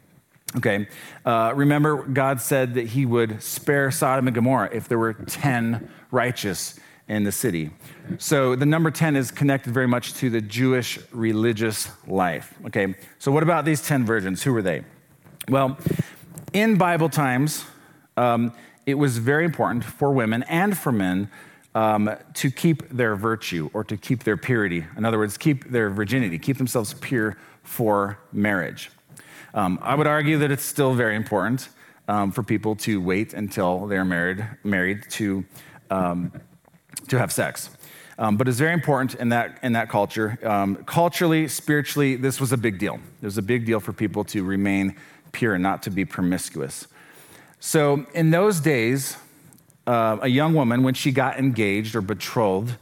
Okay, 0.57 0.87
uh, 1.25 1.53
remember, 1.55 2.03
God 2.03 2.41
said 2.41 2.73
that 2.73 2.87
He 2.87 3.05
would 3.05 3.41
spare 3.43 3.91
Sodom 3.91 4.27
and 4.27 4.33
Gomorrah 4.33 4.69
if 4.73 4.87
there 4.87 4.97
were 4.97 5.13
10 5.13 5.91
righteous 6.09 6.79
in 7.07 7.23
the 7.23 7.31
city. 7.31 7.69
So 8.17 8.55
the 8.55 8.65
number 8.65 8.89
10 8.89 9.15
is 9.15 9.29
connected 9.29 9.73
very 9.73 9.87
much 9.87 10.13
to 10.15 10.29
the 10.29 10.41
Jewish 10.41 10.99
religious 11.11 11.89
life. 12.07 12.53
Okay, 12.65 12.95
so 13.19 13.31
what 13.31 13.43
about 13.43 13.65
these 13.65 13.81
10 13.85 14.05
virgins? 14.05 14.41
Who 14.43 14.53
were 14.53 14.61
they? 14.63 14.83
Well, 15.47 15.77
in 16.53 16.77
Bible 16.77 17.09
times, 17.09 17.65
um, 18.17 18.53
it 18.85 18.95
was 18.95 19.19
very 19.19 19.45
important 19.45 19.83
for 19.83 20.11
women 20.11 20.43
and 20.43 20.77
for 20.77 20.91
men 20.91 21.29
um, 21.75 22.09
to 22.33 22.51
keep 22.51 22.89
their 22.89 23.15
virtue 23.15 23.69
or 23.73 23.83
to 23.83 23.97
keep 23.97 24.23
their 24.23 24.37
purity. 24.37 24.85
In 24.97 25.05
other 25.05 25.17
words, 25.17 25.37
keep 25.37 25.69
their 25.69 25.89
virginity, 25.89 26.39
keep 26.39 26.57
themselves 26.57 26.93
pure 26.95 27.37
for 27.63 28.19
marriage. 28.31 28.91
Um, 29.53 29.79
I 29.81 29.95
would 29.95 30.07
argue 30.07 30.37
that 30.39 30.51
it's 30.51 30.63
still 30.63 30.93
very 30.93 31.15
important 31.15 31.69
um, 32.07 32.31
for 32.31 32.43
people 32.43 32.75
to 32.77 33.01
wait 33.01 33.33
until 33.33 33.87
they're 33.87 34.05
married, 34.05 34.45
married 34.63 35.03
to, 35.11 35.45
um, 35.89 36.31
to 37.07 37.17
have 37.17 37.31
sex. 37.31 37.69
Um, 38.17 38.35
but 38.35 38.47
it's 38.47 38.57
very 38.57 38.73
important 38.73 39.15
in 39.15 39.29
that, 39.29 39.59
in 39.63 39.73
that 39.73 39.89
culture. 39.89 40.37
Um, 40.43 40.83
culturally, 40.85 41.47
spiritually, 41.47 42.15
this 42.15 42.41
was 42.41 42.51
a 42.51 42.57
big 42.57 42.77
deal. 42.77 42.99
It 43.21 43.25
was 43.25 43.37
a 43.37 43.41
big 43.41 43.65
deal 43.65 43.79
for 43.79 43.93
people 43.93 44.23
to 44.25 44.43
remain 44.43 44.95
pure 45.31 45.53
and 45.53 45.63
not 45.63 45.83
to 45.83 45.89
be 45.89 46.03
promiscuous. 46.03 46.87
So 47.59 48.05
in 48.13 48.31
those 48.31 48.59
days, 48.59 49.15
uh, 49.89 50.19
a 50.21 50.27
young 50.27 50.53
woman, 50.53 50.83
when 50.83 50.93
she 50.93 51.11
got 51.11 51.39
engaged 51.39 51.95
or 51.95 52.01
betrothed, 52.01 52.75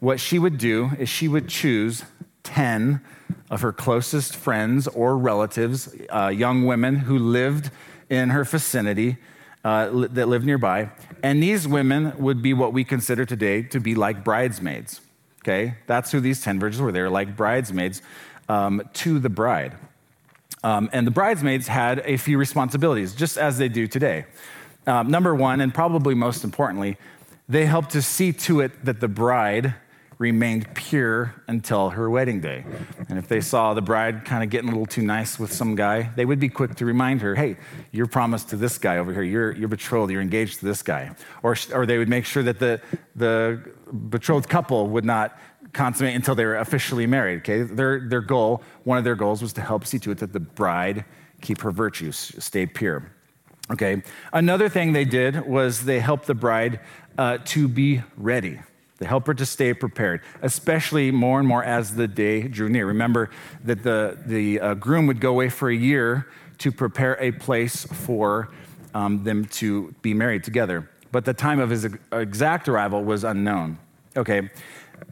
what 0.00 0.18
she 0.18 0.36
would 0.36 0.58
do 0.58 0.90
is 0.98 1.08
she 1.08 1.28
would 1.28 1.48
choose 1.48 2.02
10 2.42 3.00
of 3.50 3.60
her 3.60 3.72
closest 3.72 4.34
friends 4.34 4.88
or 4.88 5.16
relatives, 5.16 5.94
uh, 6.10 6.26
young 6.26 6.66
women 6.66 6.96
who 6.96 7.16
lived 7.16 7.70
in 8.10 8.30
her 8.30 8.42
vicinity, 8.42 9.16
uh, 9.64 9.88
li- 9.92 10.08
that 10.08 10.26
lived 10.26 10.44
nearby. 10.44 10.90
And 11.22 11.40
these 11.40 11.68
women 11.68 12.12
would 12.18 12.42
be 12.42 12.52
what 12.52 12.72
we 12.72 12.82
consider 12.82 13.24
today 13.24 13.62
to 13.62 13.78
be 13.78 13.94
like 13.94 14.24
bridesmaids. 14.24 15.00
Okay? 15.42 15.76
That's 15.86 16.10
who 16.10 16.18
these 16.18 16.42
10 16.42 16.58
virgins 16.58 16.82
were. 16.82 16.90
They 16.90 17.00
were 17.00 17.10
like 17.10 17.36
bridesmaids 17.36 18.02
um, 18.48 18.82
to 18.94 19.20
the 19.20 19.30
bride. 19.30 19.76
Um, 20.64 20.90
and 20.92 21.06
the 21.06 21.12
bridesmaids 21.12 21.68
had 21.68 22.00
a 22.00 22.16
few 22.16 22.38
responsibilities, 22.38 23.14
just 23.14 23.38
as 23.38 23.56
they 23.58 23.68
do 23.68 23.86
today. 23.86 24.24
Um, 24.86 25.10
number 25.10 25.34
one, 25.34 25.60
and 25.60 25.72
probably 25.72 26.14
most 26.14 26.44
importantly, 26.44 26.98
they 27.48 27.66
helped 27.66 27.90
to 27.90 28.02
see 28.02 28.32
to 28.32 28.60
it 28.60 28.84
that 28.84 29.00
the 29.00 29.08
bride 29.08 29.74
remained 30.18 30.72
pure 30.74 31.34
until 31.48 31.90
her 31.90 32.08
wedding 32.08 32.40
day. 32.40 32.64
And 33.08 33.18
if 33.18 33.26
they 33.28 33.40
saw 33.40 33.74
the 33.74 33.82
bride 33.82 34.24
kind 34.24 34.44
of 34.44 34.50
getting 34.50 34.68
a 34.68 34.72
little 34.72 34.86
too 34.86 35.02
nice 35.02 35.38
with 35.38 35.52
some 35.52 35.74
guy, 35.74 36.10
they 36.14 36.24
would 36.24 36.38
be 36.38 36.48
quick 36.48 36.76
to 36.76 36.84
remind 36.84 37.20
her, 37.22 37.34
hey, 37.34 37.56
you're 37.90 38.06
promised 38.06 38.50
to 38.50 38.56
this 38.56 38.78
guy 38.78 38.98
over 38.98 39.12
here. 39.12 39.22
You're, 39.22 39.52
you're 39.52 39.68
betrothed. 39.68 40.12
You're 40.12 40.22
engaged 40.22 40.60
to 40.60 40.66
this 40.66 40.82
guy. 40.82 41.14
Or, 41.42 41.56
or 41.72 41.84
they 41.84 41.98
would 41.98 42.08
make 42.08 42.24
sure 42.24 42.42
that 42.44 42.58
the, 42.58 42.80
the 43.16 43.60
betrothed 44.08 44.48
couple 44.48 44.88
would 44.88 45.04
not 45.04 45.38
consummate 45.72 46.14
until 46.14 46.34
they 46.34 46.44
were 46.44 46.56
officially 46.56 47.06
married. 47.06 47.38
Okay, 47.38 47.62
their, 47.62 48.08
their 48.08 48.20
goal, 48.20 48.62
one 48.84 48.98
of 48.98 49.04
their 49.04 49.16
goals 49.16 49.42
was 49.42 49.52
to 49.54 49.60
help 49.60 49.84
see 49.84 49.98
to 49.98 50.12
it 50.12 50.18
that 50.18 50.32
the 50.32 50.40
bride 50.40 51.04
keep 51.40 51.60
her 51.60 51.72
virtues, 51.72 52.32
stay 52.38 52.66
pure. 52.66 53.10
Okay. 53.70 54.02
Another 54.32 54.68
thing 54.68 54.92
they 54.92 55.04
did 55.04 55.46
was 55.46 55.84
they 55.84 56.00
helped 56.00 56.26
the 56.26 56.34
bride 56.34 56.80
uh, 57.16 57.38
to 57.46 57.66
be 57.66 58.02
ready. 58.16 58.60
They 58.98 59.06
helped 59.06 59.26
her 59.26 59.34
to 59.34 59.46
stay 59.46 59.74
prepared, 59.74 60.20
especially 60.42 61.10
more 61.10 61.38
and 61.38 61.48
more 61.48 61.64
as 61.64 61.96
the 61.96 62.06
day 62.06 62.42
drew 62.42 62.68
near. 62.68 62.86
Remember 62.86 63.30
that 63.64 63.82
the, 63.82 64.18
the 64.24 64.60
uh, 64.60 64.74
groom 64.74 65.06
would 65.06 65.20
go 65.20 65.30
away 65.30 65.48
for 65.48 65.68
a 65.68 65.74
year 65.74 66.28
to 66.58 66.70
prepare 66.70 67.16
a 67.20 67.32
place 67.32 67.84
for 67.84 68.50
um, 68.94 69.24
them 69.24 69.46
to 69.46 69.94
be 70.02 70.14
married 70.14 70.44
together. 70.44 70.88
But 71.10 71.24
the 71.24 71.34
time 71.34 71.58
of 71.58 71.70
his 71.70 71.88
exact 72.12 72.68
arrival 72.68 73.02
was 73.02 73.24
unknown. 73.24 73.78
Okay. 74.16 74.50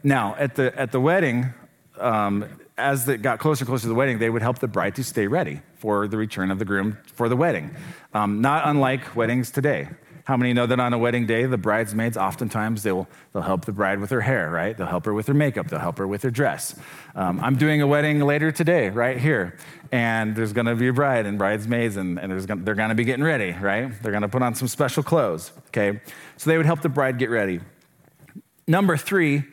Now, 0.03 0.35
at 0.37 0.55
the, 0.55 0.77
at 0.79 0.91
the 0.91 0.99
wedding, 0.99 1.53
um, 1.99 2.45
as 2.77 3.07
it 3.07 3.21
got 3.21 3.39
closer 3.39 3.63
and 3.63 3.69
closer 3.69 3.83
to 3.83 3.87
the 3.87 3.95
wedding, 3.95 4.19
they 4.19 4.29
would 4.29 4.41
help 4.41 4.59
the 4.59 4.67
bride 4.67 4.95
to 4.95 5.03
stay 5.03 5.27
ready 5.27 5.61
for 5.75 6.07
the 6.07 6.17
return 6.17 6.51
of 6.51 6.59
the 6.59 6.65
groom 6.65 6.97
for 7.13 7.29
the 7.29 7.35
wedding. 7.35 7.75
Um, 8.13 8.41
not 8.41 8.67
unlike 8.67 9.15
weddings 9.15 9.51
today. 9.51 9.89
How 10.25 10.37
many 10.37 10.53
know 10.53 10.65
that 10.65 10.79
on 10.79 10.93
a 10.93 10.97
wedding 10.97 11.25
day, 11.25 11.45
the 11.45 11.57
bridesmaids 11.57 12.15
oftentimes 12.15 12.81
they'll, 12.83 13.09
they'll 13.33 13.43
help 13.43 13.65
the 13.65 13.73
bride 13.73 13.99
with 13.99 14.09
her 14.11 14.21
hair, 14.21 14.49
right? 14.49 14.75
They'll 14.75 14.87
help 14.87 15.05
her 15.05 15.13
with 15.13 15.27
her 15.27 15.33
makeup, 15.33 15.67
they'll 15.67 15.79
help 15.79 15.97
her 15.97 16.07
with 16.07 16.23
her 16.23 16.31
dress. 16.31 16.79
Um, 17.13 17.41
I'm 17.41 17.57
doing 17.57 17.81
a 17.81 17.87
wedding 17.87 18.21
later 18.21 18.49
today, 18.49 18.89
right 18.89 19.17
here, 19.17 19.57
and 19.91 20.33
there's 20.33 20.53
gonna 20.53 20.75
be 20.75 20.87
a 20.87 20.93
bride 20.93 21.25
and 21.25 21.37
bridesmaids, 21.37 21.97
and, 21.97 22.17
and 22.17 22.47
gonna, 22.47 22.63
they're 22.63 22.73
gonna 22.73 22.95
be 22.95 23.03
getting 23.03 23.23
ready, 23.23 23.51
right? 23.51 23.91
They're 24.01 24.13
gonna 24.13 24.29
put 24.29 24.41
on 24.41 24.55
some 24.55 24.69
special 24.69 25.03
clothes, 25.03 25.51
okay? 25.67 25.99
So 26.37 26.49
they 26.49 26.55
would 26.55 26.65
help 26.65 26.81
the 26.81 26.89
bride 26.89 27.17
get 27.19 27.29
ready. 27.29 27.59
Number 28.65 28.95
three, 28.95 29.43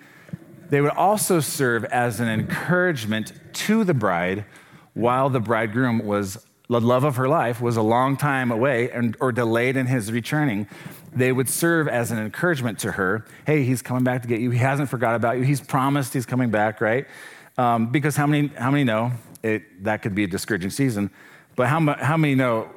they 0.70 0.80
would 0.80 0.92
also 0.92 1.40
serve 1.40 1.84
as 1.84 2.20
an 2.20 2.28
encouragement 2.28 3.32
to 3.52 3.84
the 3.84 3.94
bride 3.94 4.44
while 4.94 5.28
the 5.28 5.40
bridegroom 5.40 6.04
was 6.04 6.46
the 6.68 6.80
love 6.80 7.02
of 7.02 7.16
her 7.16 7.28
life 7.28 7.60
was 7.60 7.76
a 7.76 7.82
long 7.82 8.16
time 8.16 8.52
away 8.52 8.90
and, 8.92 9.16
or 9.20 9.32
delayed 9.32 9.76
in 9.76 9.86
his 9.86 10.12
returning, 10.12 10.68
they 11.12 11.32
would 11.32 11.48
serve 11.48 11.88
as 11.88 12.12
an 12.12 12.18
encouragement 12.18 12.78
to 12.78 12.92
her. 12.92 13.26
Hey, 13.44 13.64
he's 13.64 13.82
coming 13.82 14.04
back 14.04 14.22
to 14.22 14.28
get 14.28 14.40
you. 14.40 14.50
He 14.50 14.58
hasn't 14.58 14.88
forgot 14.88 15.16
about 15.16 15.36
you. 15.36 15.42
He's 15.42 15.60
promised 15.60 16.14
he's 16.14 16.26
coming 16.26 16.50
back, 16.50 16.80
right? 16.80 17.06
Um, 17.58 17.90
because 17.90 18.14
how 18.14 18.28
many, 18.28 18.48
how 18.48 18.70
many 18.70 18.84
know 18.84 19.10
it, 19.42 19.82
that 19.82 20.02
could 20.02 20.14
be 20.14 20.22
a 20.22 20.28
discouraging 20.28 20.70
season? 20.70 21.10
But 21.56 21.66
how, 21.66 21.80
how 21.94 22.16
many 22.16 22.36
know 22.36 22.70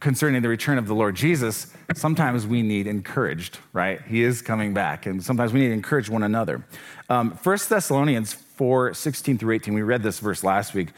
concerning 0.00 0.42
the 0.42 0.48
return 0.48 0.78
of 0.78 0.86
the 0.86 0.94
Lord 0.94 1.16
Jesus, 1.16 1.72
sometimes 1.94 2.46
we 2.46 2.62
need 2.62 2.86
encouraged, 2.86 3.58
right? 3.72 4.00
He 4.02 4.22
is 4.22 4.42
coming 4.42 4.74
back, 4.74 5.06
and 5.06 5.22
sometimes 5.22 5.52
we 5.52 5.60
need 5.60 5.68
to 5.68 5.74
encourage 5.74 6.08
one 6.08 6.22
another. 6.22 6.64
Um, 7.08 7.32
1 7.42 7.58
Thessalonians 7.68 8.32
4 8.32 8.94
16 8.94 9.38
through 9.38 9.54
18, 9.54 9.74
we 9.74 9.82
read 9.82 10.02
this 10.02 10.18
verse 10.18 10.44
last 10.44 10.74
week 10.74 10.88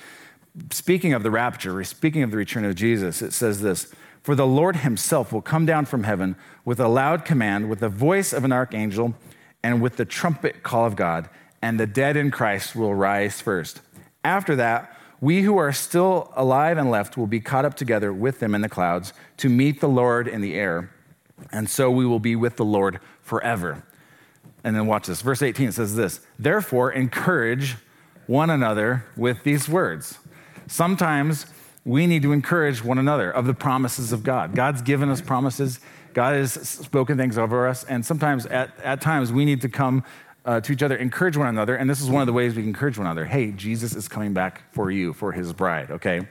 speaking 0.71 1.13
of 1.13 1.23
the 1.23 1.31
rapture, 1.31 1.83
speaking 1.85 2.23
of 2.23 2.31
the 2.31 2.37
return 2.37 2.65
of 2.65 2.75
Jesus, 2.75 3.23
it 3.23 3.33
says 3.33 3.61
this 3.61 3.93
For 4.23 4.35
the 4.35 4.47
Lord 4.47 4.77
himself 4.77 5.33
will 5.33 5.43
come 5.43 5.67
down 5.67 5.87
from 5.87 6.05
heaven 6.05 6.37
with 6.65 6.81
a 6.81 6.89
loud 6.89 7.25
command, 7.25 7.69
with 7.69 7.81
the 7.81 7.89
voice 7.89 8.33
of 8.33 8.45
an 8.45 8.53
archangel, 8.53 9.15
and 9.63 9.81
with 9.83 9.97
the 9.97 10.05
trumpet 10.05 10.63
call 10.63 10.87
of 10.87 10.97
God, 10.97 11.29
and 11.63 11.79
the 11.79 11.87
dead 11.87 12.17
in 12.17 12.31
Christ 12.31 12.75
will 12.75 12.95
rise 12.95 13.41
first. 13.41 13.81
After 14.25 14.57
that, 14.57 14.97
we 15.21 15.43
who 15.43 15.59
are 15.59 15.73
still 15.73 16.33
alive 16.35 16.79
and 16.79 16.91
left 16.91 17.17
will 17.17 17.27
be 17.27 17.41
caught 17.41 17.65
up 17.65 17.75
together 17.75 18.13
with 18.13 18.41
them 18.41 18.55
in 18.55 18.63
the 18.63 18.69
clouds 18.69 19.13
to 19.39 19.49
meet 19.49 19.81
the 19.81 19.89
Lord 19.89 20.27
in 20.27 20.41
the 20.41 20.55
air. 20.55 20.91
And 21.53 21.69
so 21.69 21.91
we 21.91 22.07
will 22.07 22.21
be 22.21 22.37
with 22.37 22.57
the 22.57 22.65
Lord 22.65 23.01
forever. 23.21 23.85
And 24.65 24.77
then 24.77 24.87
watch 24.87 25.07
this. 25.07 25.23
Verse 25.23 25.43
18 25.43 25.73
says 25.73 25.97
this 25.97 26.21
Therefore, 26.39 26.93
encourage 26.93 27.77
one 28.27 28.51
another 28.51 29.05
with 29.17 29.43
these 29.43 29.69
words. 29.69 30.19
Sometimes 30.67 31.47
we 31.85 32.07
need 32.07 32.23
to 32.23 32.33
encourage 32.33 32.85
one 32.85 32.99
another 32.99 33.31
of 33.31 33.47
the 33.47 33.55
promises 33.55 34.13
of 34.13 34.23
God. 34.23 34.55
God's 34.55 34.83
given 34.83 35.09
us 35.11 35.21
promises, 35.21 35.81
God 36.13 36.35
has 36.35 36.53
spoken 36.53 37.17
things 37.17 37.39
over 37.39 37.67
us, 37.67 37.85
and 37.85 38.05
sometimes 38.05 38.47
at, 38.47 38.79
at 38.81 39.01
times 39.01 39.33
we 39.33 39.45
need 39.45 39.61
to 39.63 39.69
come 39.69 40.05
uh, 40.45 40.61
to 40.61 40.73
each 40.73 40.83
other, 40.83 40.97
encourage 40.97 41.37
one 41.37 41.49
another. 41.49 41.77
And 41.77 41.89
this 41.89 42.01
is 42.01 42.09
one 42.09 42.23
of 42.23 42.27
the 42.27 42.33
ways 42.33 42.55
we 42.55 42.63
can 42.63 42.69
encourage 42.69 42.99
one 42.99 43.07
another. 43.07 43.25
Hey, 43.25 43.51
Jesus 43.53 43.95
is 43.95 44.09
coming 44.09 44.33
back 44.33 44.63
for 44.73 44.91
you, 44.91 45.13
for 45.13 45.33
his 45.33 45.53
bride, 45.53 45.91
okay? 45.91 46.27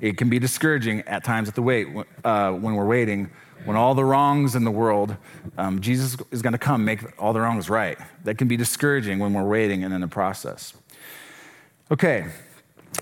It 0.00 0.16
can 0.16 0.28
be 0.28 0.38
discouraging 0.38 1.00
at 1.02 1.24
times 1.24 1.48
at 1.48 1.54
the 1.54 1.62
wait, 1.62 1.88
uh, 2.24 2.52
when 2.52 2.74
we're 2.74 2.86
waiting, 2.86 3.30
when 3.64 3.76
all 3.76 3.94
the 3.94 4.04
wrongs 4.04 4.54
in 4.54 4.64
the 4.64 4.70
world, 4.70 5.16
um, 5.56 5.80
Jesus 5.80 6.16
is 6.30 6.42
going 6.42 6.52
to 6.52 6.58
come 6.58 6.84
make 6.84 7.00
all 7.20 7.32
the 7.32 7.40
wrongs 7.40 7.68
right. 7.68 7.98
That 8.24 8.38
can 8.38 8.46
be 8.48 8.56
discouraging 8.56 9.18
when 9.18 9.32
we're 9.32 9.48
waiting 9.48 9.82
and 9.82 9.92
in 9.92 10.00
the 10.00 10.08
process. 10.08 10.74
Okay, 11.90 12.26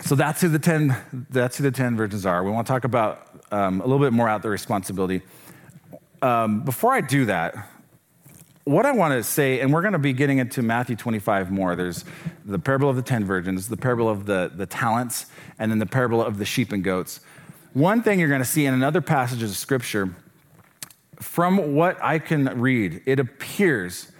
so 0.02 0.14
that's 0.14 0.40
who 0.40 0.48
the 0.48 0.58
10, 0.58 1.26
that's 1.30 1.58
who 1.58 1.64
the 1.64 1.70
10 1.70 1.96
virgins 1.96 2.24
are. 2.24 2.42
We 2.44 2.50
want 2.50 2.66
to 2.66 2.72
talk 2.72 2.84
about 2.84 3.28
um, 3.50 3.80
a 3.80 3.84
little 3.84 4.04
bit 4.04 4.12
more 4.12 4.28
out 4.28 4.42
the 4.42 4.48
responsibility. 4.48 5.22
Um, 6.22 6.64
before 6.64 6.92
I 6.92 7.00
do 7.00 7.26
that, 7.26 7.54
what 8.66 8.84
I 8.84 8.90
want 8.90 9.12
to 9.14 9.22
say, 9.22 9.60
and 9.60 9.72
we're 9.72 9.80
going 9.80 9.92
to 9.92 9.98
be 9.98 10.12
getting 10.12 10.38
into 10.38 10.60
Matthew 10.60 10.96
25 10.96 11.52
more. 11.52 11.76
There's 11.76 12.04
the 12.44 12.58
parable 12.58 12.90
of 12.90 12.96
the 12.96 13.02
10 13.02 13.24
virgins, 13.24 13.68
the 13.68 13.76
parable 13.76 14.08
of 14.08 14.26
the, 14.26 14.50
the 14.52 14.66
talents, 14.66 15.26
and 15.56 15.70
then 15.70 15.78
the 15.78 15.86
parable 15.86 16.20
of 16.20 16.38
the 16.38 16.44
sheep 16.44 16.72
and 16.72 16.82
goats. 16.82 17.20
One 17.74 18.02
thing 18.02 18.18
you're 18.18 18.28
going 18.28 18.40
to 18.40 18.44
see 18.44 18.66
in 18.66 18.74
another 18.74 19.00
passage 19.00 19.40
of 19.44 19.50
scripture, 19.50 20.16
from 21.20 21.76
what 21.76 22.02
I 22.02 22.18
can 22.18 22.60
read, 22.60 23.02
it 23.06 23.20
appears 23.20 24.10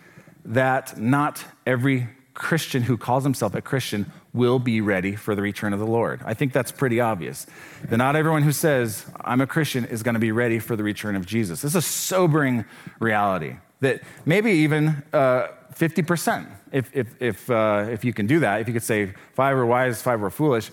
that 0.44 0.96
not 0.96 1.44
every 1.66 2.08
Christian 2.34 2.84
who 2.84 2.96
calls 2.96 3.24
himself 3.24 3.52
a 3.56 3.60
Christian 3.60 4.12
will 4.32 4.60
be 4.60 4.80
ready 4.80 5.16
for 5.16 5.34
the 5.34 5.42
return 5.42 5.72
of 5.72 5.80
the 5.80 5.86
Lord. 5.86 6.20
I 6.24 6.34
think 6.34 6.52
that's 6.52 6.70
pretty 6.70 7.00
obvious. 7.00 7.46
That 7.88 7.96
not 7.96 8.14
everyone 8.14 8.44
who 8.44 8.52
says, 8.52 9.06
I'm 9.22 9.40
a 9.40 9.46
Christian, 9.46 9.86
is 9.86 10.04
going 10.04 10.14
to 10.14 10.20
be 10.20 10.30
ready 10.30 10.60
for 10.60 10.76
the 10.76 10.84
return 10.84 11.16
of 11.16 11.26
Jesus. 11.26 11.62
This 11.62 11.72
is 11.72 11.76
a 11.76 11.82
sobering 11.82 12.64
reality 13.00 13.56
that 13.80 14.02
maybe 14.25 14.50
even 14.50 15.02
uh, 15.12 15.49
50%, 15.75 16.47
if, 16.73 16.90
if, 16.95 17.21
if, 17.21 17.50
uh, 17.50 17.87
if 17.90 18.04
you 18.04 18.12
can 18.12 18.26
do 18.26 18.40
that, 18.40 18.61
if 18.61 18.68
you 18.68 18.75
could 18.75 18.83
say 18.83 19.12
five 19.35 19.56
are 19.56 19.66
wise, 19.66 20.02
five 20.02 20.23
are 20.23 20.30
foolish, 20.30 20.71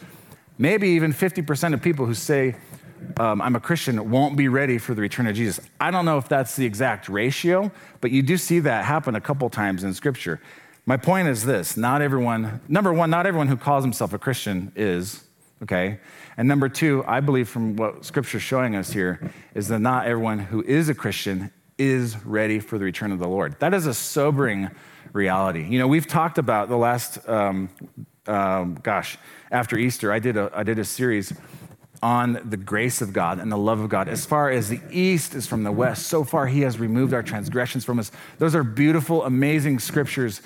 maybe 0.57 0.89
even 0.89 1.13
50% 1.13 1.73
of 1.73 1.81
people 1.81 2.05
who 2.05 2.13
say, 2.13 2.55
um, 3.17 3.41
I'm 3.41 3.55
a 3.55 3.59
Christian, 3.59 4.09
won't 4.09 4.37
be 4.37 4.47
ready 4.47 4.77
for 4.77 4.93
the 4.93 5.01
return 5.01 5.27
of 5.27 5.35
Jesus. 5.35 5.63
I 5.79 5.91
don't 5.91 6.05
know 6.05 6.17
if 6.17 6.29
that's 6.29 6.55
the 6.55 6.65
exact 6.65 7.09
ratio, 7.09 7.71
but 7.99 8.11
you 8.11 8.21
do 8.21 8.37
see 8.37 8.59
that 8.61 8.85
happen 8.85 9.15
a 9.15 9.21
couple 9.21 9.49
times 9.49 9.83
in 9.83 9.93
Scripture. 9.93 10.39
My 10.85 10.97
point 10.97 11.27
is 11.27 11.45
this 11.45 11.77
not 11.77 12.01
everyone, 12.01 12.61
number 12.67 12.93
one, 12.93 13.09
not 13.09 13.25
everyone 13.25 13.47
who 13.47 13.57
calls 13.57 13.83
himself 13.83 14.13
a 14.13 14.19
Christian 14.19 14.71
is, 14.75 15.23
okay? 15.61 15.99
And 16.37 16.47
number 16.47 16.67
two, 16.67 17.03
I 17.07 17.19
believe 17.19 17.47
from 17.47 17.75
what 17.75 18.05
scripture's 18.05 18.41
showing 18.41 18.75
us 18.75 18.91
here 18.91 19.31
is 19.53 19.67
that 19.67 19.79
not 19.79 20.07
everyone 20.07 20.39
who 20.39 20.61
is 20.63 20.89
a 20.89 20.95
Christian 20.95 21.51
is 21.77 22.23
ready 22.25 22.59
for 22.59 22.77
the 22.77 22.85
return 22.85 23.11
of 23.11 23.19
the 23.19 23.27
Lord. 23.27 23.59
That 23.59 23.73
is 23.73 23.85
a 23.85 23.93
sobering 23.93 24.69
reality. 25.11 25.67
You 25.67 25.79
know, 25.79 25.87
we've 25.87 26.07
talked 26.07 26.37
about 26.37 26.69
the 26.69 26.77
last, 26.77 27.27
um, 27.27 27.69
um, 28.27 28.75
gosh, 28.81 29.17
after 29.51 29.77
Easter, 29.77 30.11
I 30.11 30.19
did 30.19 30.37
a, 30.37 30.51
I 30.53 30.63
did 30.63 30.79
a 30.79 30.85
series 30.85 31.33
on 32.01 32.37
the 32.43 32.57
grace 32.57 33.01
of 33.01 33.13
God 33.13 33.39
and 33.39 33.49
the 33.51 33.57
love 33.57 33.79
of 33.79 33.89
God. 33.89 34.09
As 34.09 34.25
far 34.25 34.49
as 34.49 34.67
the 34.67 34.81
east 34.91 35.33
is 35.35 35.47
from 35.47 35.63
the 35.63 35.71
west, 35.71 36.07
so 36.07 36.23
far 36.25 36.47
he 36.47 36.61
has 36.61 36.77
removed 36.77 37.13
our 37.13 37.23
transgressions 37.23 37.85
from 37.85 37.97
us. 37.97 38.11
Those 38.39 38.55
are 38.55 38.63
beautiful, 38.63 39.23
amazing 39.23 39.79
scriptures. 39.79 40.41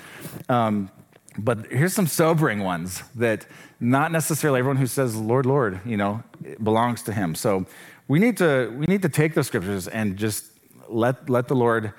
Um, 0.48 0.88
but 1.36 1.66
here's 1.66 1.94
some 1.94 2.06
sobering 2.06 2.60
ones 2.60 3.02
that 3.16 3.46
not 3.80 4.12
necessarily 4.12 4.60
everyone 4.60 4.76
who 4.76 4.86
says 4.86 5.16
Lord, 5.16 5.46
Lord, 5.46 5.80
you 5.84 5.96
know, 5.96 6.22
belongs 6.62 7.02
to 7.02 7.12
him. 7.12 7.34
So 7.34 7.66
we 8.06 8.18
need 8.18 8.36
to 8.38 8.72
we 8.76 8.86
need 8.86 9.02
to 9.02 9.08
take 9.08 9.34
those 9.34 9.46
scriptures 9.46 9.88
and 9.88 10.16
just 10.16 10.46
let, 10.90 11.28
let 11.28 11.48
the 11.48 11.54
Lord, 11.54 11.92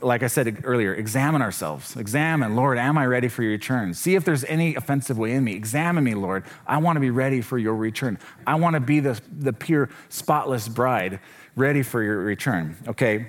like 0.00 0.22
I 0.22 0.26
said 0.26 0.62
earlier, 0.64 0.94
examine 0.94 1.42
ourselves. 1.42 1.96
Examine, 1.96 2.56
Lord, 2.56 2.78
am 2.78 2.98
I 2.98 3.06
ready 3.06 3.28
for 3.28 3.42
your 3.42 3.52
return? 3.52 3.94
See 3.94 4.14
if 4.14 4.24
there's 4.24 4.44
any 4.44 4.74
offensive 4.74 5.18
way 5.18 5.32
in 5.32 5.44
me. 5.44 5.54
Examine 5.54 6.04
me, 6.04 6.14
Lord. 6.14 6.44
I 6.66 6.78
want 6.78 6.96
to 6.96 7.00
be 7.00 7.10
ready 7.10 7.40
for 7.40 7.58
your 7.58 7.74
return. 7.74 8.18
I 8.46 8.54
want 8.54 8.74
to 8.74 8.80
be 8.80 9.00
the, 9.00 9.20
the 9.30 9.52
pure, 9.52 9.90
spotless 10.08 10.68
bride 10.68 11.20
ready 11.56 11.82
for 11.82 12.02
your 12.02 12.18
return. 12.18 12.76
Okay? 12.88 13.28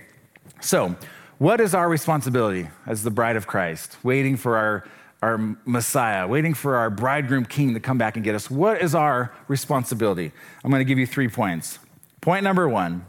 So, 0.62 0.96
what 1.38 1.60
is 1.60 1.74
our 1.74 1.90
responsibility 1.90 2.70
as 2.86 3.04
the 3.04 3.10
bride 3.10 3.36
of 3.36 3.48
Christ, 3.48 3.98
waiting 4.04 4.38
for 4.38 4.58
our, 4.58 4.88
our 5.24 5.58
Messiah, 5.66 6.28
waiting 6.28 6.54
for 6.54 6.76
our 6.76 6.92
bridegroom 6.92 7.46
king 7.46 7.74
to 7.74 7.80
come 7.80 7.98
back 7.98 8.16
and 8.16 8.24
get 8.24 8.36
us? 8.36 8.52
What 8.52 8.82
is 8.82 8.94
our 8.94 9.34
responsibility? 9.48 10.32
I'm 10.64 10.70
going 10.70 10.82
to 10.82 10.86
give 10.86 11.00
you 11.00 11.08
three 11.08 11.28
points. 11.28 11.80
Point 12.22 12.44
number 12.44 12.70
one 12.70 13.08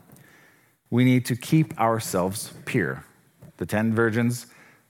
we 0.92 1.04
need 1.04 1.24
to 1.24 1.34
keep 1.34 1.80
ourselves 1.80 2.52
pure. 2.66 3.02
The 3.56 3.64
10 3.64 3.94
virgins, 3.94 4.46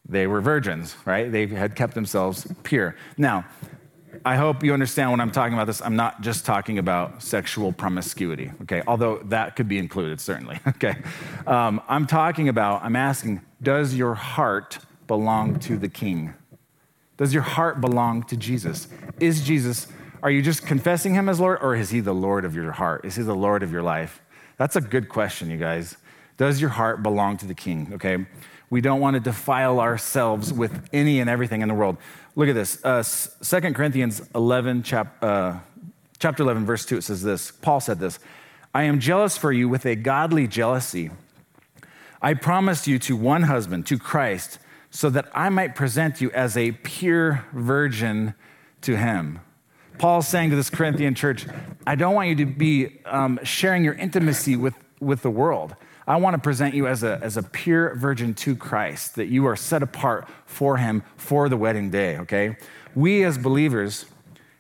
they 0.06 0.26
were 0.26 0.40
virgins, 0.40 0.96
right? 1.04 1.30
They 1.30 1.46
had 1.46 1.76
kept 1.76 1.94
themselves 1.94 2.52
pure. 2.64 2.96
Now, 3.16 3.44
I 4.24 4.34
hope 4.34 4.64
you 4.64 4.74
understand 4.74 5.12
when 5.12 5.20
I'm 5.20 5.30
talking 5.30 5.54
about 5.54 5.68
this, 5.68 5.80
I'm 5.80 5.94
not 5.94 6.20
just 6.20 6.44
talking 6.44 6.78
about 6.78 7.22
sexual 7.22 7.72
promiscuity, 7.72 8.50
okay? 8.62 8.82
Although 8.84 9.18
that 9.26 9.54
could 9.54 9.68
be 9.68 9.78
included, 9.78 10.20
certainly, 10.20 10.58
okay? 10.66 10.96
Um, 11.46 11.80
I'm 11.88 12.08
talking 12.08 12.48
about, 12.48 12.82
I'm 12.82 12.96
asking, 12.96 13.40
does 13.62 13.94
your 13.94 14.14
heart 14.14 14.80
belong 15.06 15.60
to 15.60 15.78
the 15.78 15.88
King? 15.88 16.34
Does 17.16 17.32
your 17.32 17.44
heart 17.44 17.80
belong 17.80 18.24
to 18.24 18.36
Jesus? 18.36 18.88
Is 19.20 19.44
Jesus, 19.44 19.86
are 20.20 20.32
you 20.32 20.42
just 20.42 20.66
confessing 20.66 21.14
him 21.14 21.28
as 21.28 21.38
Lord, 21.38 21.60
or 21.62 21.76
is 21.76 21.90
he 21.90 22.00
the 22.00 22.12
Lord 22.12 22.44
of 22.44 22.56
your 22.56 22.72
heart? 22.72 23.04
Is 23.04 23.14
he 23.14 23.22
the 23.22 23.36
Lord 23.36 23.62
of 23.62 23.70
your 23.70 23.82
life? 23.82 24.20
That's 24.56 24.76
a 24.76 24.80
good 24.80 25.08
question, 25.08 25.50
you 25.50 25.58
guys. 25.58 25.96
Does 26.36 26.60
your 26.60 26.70
heart 26.70 27.02
belong 27.02 27.36
to 27.38 27.46
the 27.46 27.54
king? 27.54 27.92
Okay. 27.94 28.26
We 28.70 28.80
don't 28.80 29.00
want 29.00 29.14
to 29.14 29.20
defile 29.20 29.80
ourselves 29.80 30.52
with 30.52 30.88
any 30.92 31.20
and 31.20 31.28
everything 31.28 31.60
in 31.60 31.68
the 31.68 31.74
world. 31.74 31.98
Look 32.34 32.48
at 32.48 32.54
this. 32.54 32.82
Uh, 32.82 33.02
2 33.02 33.74
Corinthians 33.74 34.22
11, 34.34 34.82
chap, 34.82 35.22
uh, 35.22 35.58
chapter 36.18 36.42
11, 36.42 36.64
verse 36.64 36.86
2, 36.86 36.96
it 36.96 37.02
says 37.02 37.22
this. 37.22 37.50
Paul 37.50 37.80
said 37.80 37.98
this 37.98 38.18
I 38.74 38.84
am 38.84 38.98
jealous 38.98 39.36
for 39.36 39.52
you 39.52 39.68
with 39.68 39.84
a 39.84 39.94
godly 39.94 40.46
jealousy. 40.46 41.10
I 42.22 42.34
promised 42.34 42.86
you 42.86 42.98
to 43.00 43.16
one 43.16 43.42
husband, 43.42 43.86
to 43.88 43.98
Christ, 43.98 44.58
so 44.90 45.10
that 45.10 45.26
I 45.34 45.48
might 45.48 45.74
present 45.74 46.20
you 46.20 46.30
as 46.30 46.56
a 46.56 46.72
pure 46.72 47.44
virgin 47.52 48.34
to 48.82 48.96
him. 48.96 49.40
Paul's 50.02 50.26
saying 50.26 50.50
to 50.50 50.56
this 50.56 50.68
Corinthian 50.68 51.14
church, 51.14 51.46
I 51.86 51.94
don't 51.94 52.16
want 52.16 52.28
you 52.28 52.34
to 52.34 52.44
be 52.44 52.98
um, 53.06 53.38
sharing 53.44 53.84
your 53.84 53.94
intimacy 53.94 54.56
with, 54.56 54.74
with 54.98 55.22
the 55.22 55.30
world. 55.30 55.76
I 56.08 56.16
want 56.16 56.34
to 56.34 56.40
present 56.40 56.74
you 56.74 56.88
as 56.88 57.04
a, 57.04 57.20
as 57.22 57.36
a 57.36 57.42
pure 57.44 57.94
virgin 57.94 58.34
to 58.34 58.56
Christ, 58.56 59.14
that 59.14 59.26
you 59.26 59.46
are 59.46 59.54
set 59.54 59.80
apart 59.80 60.28
for 60.44 60.78
him 60.78 61.04
for 61.16 61.48
the 61.48 61.56
wedding 61.56 61.90
day, 61.90 62.18
okay? 62.18 62.56
We 62.96 63.22
as 63.22 63.38
believers 63.38 64.06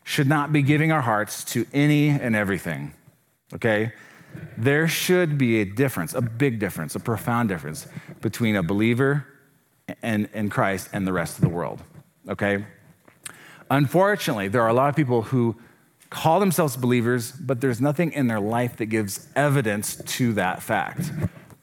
should 0.04 0.28
not 0.28 0.52
be 0.52 0.62
giving 0.62 0.92
our 0.92 1.00
hearts 1.00 1.42
to 1.46 1.66
any 1.72 2.10
and 2.10 2.36
everything, 2.36 2.94
okay? 3.52 3.94
There 4.56 4.86
should 4.86 5.38
be 5.38 5.60
a 5.60 5.64
difference, 5.64 6.14
a 6.14 6.22
big 6.22 6.60
difference, 6.60 6.94
a 6.94 7.00
profound 7.00 7.48
difference 7.48 7.88
between 8.20 8.54
a 8.54 8.62
believer 8.62 9.26
and, 10.02 10.28
and 10.34 10.52
Christ 10.52 10.90
and 10.92 11.04
the 11.04 11.12
rest 11.12 11.38
of 11.38 11.40
the 11.40 11.50
world, 11.50 11.82
okay? 12.28 12.64
Unfortunately, 13.72 14.48
there 14.48 14.60
are 14.60 14.68
a 14.68 14.74
lot 14.74 14.90
of 14.90 14.96
people 14.96 15.22
who 15.22 15.56
call 16.10 16.40
themselves 16.40 16.76
believers, 16.76 17.32
but 17.32 17.62
there's 17.62 17.80
nothing 17.80 18.12
in 18.12 18.26
their 18.26 18.38
life 18.38 18.76
that 18.76 18.86
gives 18.86 19.26
evidence 19.34 19.96
to 20.04 20.34
that 20.34 20.62
fact. 20.62 21.10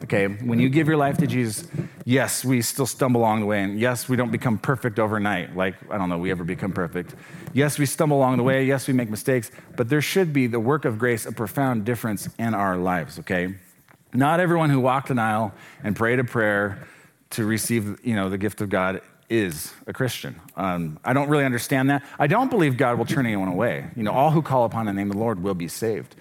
Okay, 0.06 0.26
when 0.26 0.60
you 0.60 0.70
give 0.70 0.88
your 0.88 0.98
life 0.98 1.20
to 1.20 1.28
Jesus, 1.28 1.68
yes, 2.06 2.44
we 2.44 2.64
still 2.64 2.88
stumble 2.88 3.22
along 3.22 3.42
the 3.42 3.46
way, 3.46 3.62
and 3.62 3.80
yes, 3.80 4.10
we 4.10 4.18
don't 4.18 4.32
become 4.32 4.58
perfect 4.58 4.98
overnight. 4.98 5.56
Like, 5.56 5.76
I 5.92 6.00
don't 6.00 6.10
know, 6.10 6.18
we 6.18 6.32
ever 6.32 6.44
become 6.44 6.72
perfect. 6.72 7.14
Yes, 7.54 7.78
we 7.78 7.86
stumble 7.86 8.18
along 8.18 8.38
the 8.38 8.44
way. 8.44 8.66
Yes, 8.66 8.88
we 8.88 8.94
make 8.96 9.12
mistakes, 9.12 9.52
but 9.76 9.90
there 9.90 10.02
should 10.02 10.34
be 10.34 10.48
the 10.48 10.60
work 10.60 10.86
of 10.86 10.98
grace 10.98 11.28
a 11.28 11.32
profound 11.32 11.86
difference 11.86 12.28
in 12.40 12.56
our 12.56 12.76
lives, 12.76 13.20
okay? 13.20 13.54
Not 14.16 14.40
everyone 14.40 14.72
who 14.72 14.80
walked 14.80 15.12
an 15.12 15.20
aisle 15.20 15.54
and 15.84 15.96
prayed 15.96 16.18
a 16.18 16.24
prayer 16.24 16.88
to 17.32 17.46
receive, 17.46 18.04
you 18.04 18.16
know, 18.16 18.30
the 18.30 18.40
gift 18.40 18.62
of 18.62 18.70
God 18.70 19.02
is 19.30 19.74
a 19.88 19.94
Christian. 19.94 20.40
Um, 20.56 21.00
I 21.06 21.14
don't 21.14 21.30
really 21.30 21.46
understand 21.46 21.90
that. 21.90 22.04
I 22.18 22.28
don't 22.28 22.50
believe 22.50 22.78
God 22.78 22.98
will 22.98 23.06
turn 23.06 23.26
anyone 23.26 23.48
away. 23.48 23.90
You 23.96 24.04
know, 24.04 24.12
all 24.12 24.32
who 24.32 24.42
call 24.42 24.66
upon 24.66 24.86
the 24.86 24.94
name 24.94 25.10
of 25.10 25.18
the 25.18 25.22
Lord 25.22 25.44
will 25.44 25.54
be 25.54 25.68
saved. 25.68 26.16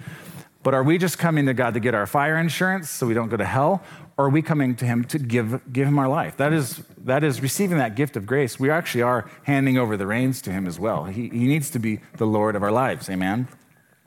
But 0.63 0.75
are 0.75 0.83
we 0.83 0.99
just 0.99 1.19
coming 1.19 1.47
to 1.47 1.55
God 1.55 1.75
to 1.75 1.81
get 1.81 1.95
our 1.95 2.07
fire 2.07 2.37
insurance 2.37 2.91
so 2.91 3.07
we 3.07 3.15
don't 3.15 3.29
go 3.29 3.37
to 3.37 3.45
hell? 3.45 3.83
Or 4.17 4.27
are 4.27 4.31
we 4.31 4.43
coming 4.43 4.75
to 4.77 4.85
Him 4.85 5.05
to 5.05 5.19
give, 5.19 5.73
give 5.73 5.87
Him 5.87 5.99
our 5.99 6.09
life? 6.09 6.37
That 6.37 6.53
is, 6.53 6.83
that 7.05 7.23
is 7.23 7.41
receiving 7.41 7.79
that 7.79 7.95
gift 7.95 8.17
of 8.17 8.27
grace. 8.27 8.59
We 8.59 8.69
actually 8.69 9.03
are 9.03 9.31
handing 9.45 9.79
over 9.79 9.97
the 9.97 10.07
reins 10.07 10.43
to 10.43 10.51
Him 10.51 10.67
as 10.67 10.79
well. 10.79 11.05
He, 11.05 11.29
he 11.29 11.47
needs 11.47 11.71
to 11.71 11.79
be 11.79 12.01
the 12.17 12.27
Lord 12.27 12.57
of 12.57 12.63
our 12.63 12.73
lives. 12.73 13.09
Amen? 13.09 13.49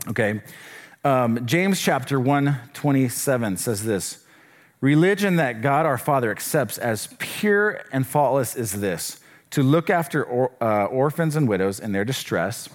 Okay. 0.10 0.42
Um, 1.04 1.46
James 1.48 1.82
chapter 1.82 2.20
1 2.20 2.60
27 2.74 3.58
says 3.58 3.84
this 3.84 4.21
Religion 4.82 5.36
that 5.36 5.62
God 5.62 5.86
our 5.86 6.00
Father 6.00 6.32
accepts 6.32 6.80
as 6.80 7.08
pure 7.20 7.84
and 7.92 8.06
faultless 8.06 8.56
is 8.56 8.82
this 8.82 9.20
to 9.52 9.62
look 9.62 9.90
after 9.90 10.24
or, 10.24 10.52
uh, 10.60 10.86
orphans 10.86 11.36
and 11.36 11.48
widows 11.48 11.80
in 11.80 11.92
their 11.92 12.04
distress 12.04 12.68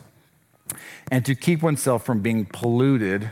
and 1.11 1.25
to 1.25 1.35
keep 1.35 1.63
oneself 1.63 2.05
from 2.05 2.21
being 2.21 2.45
polluted 2.45 3.31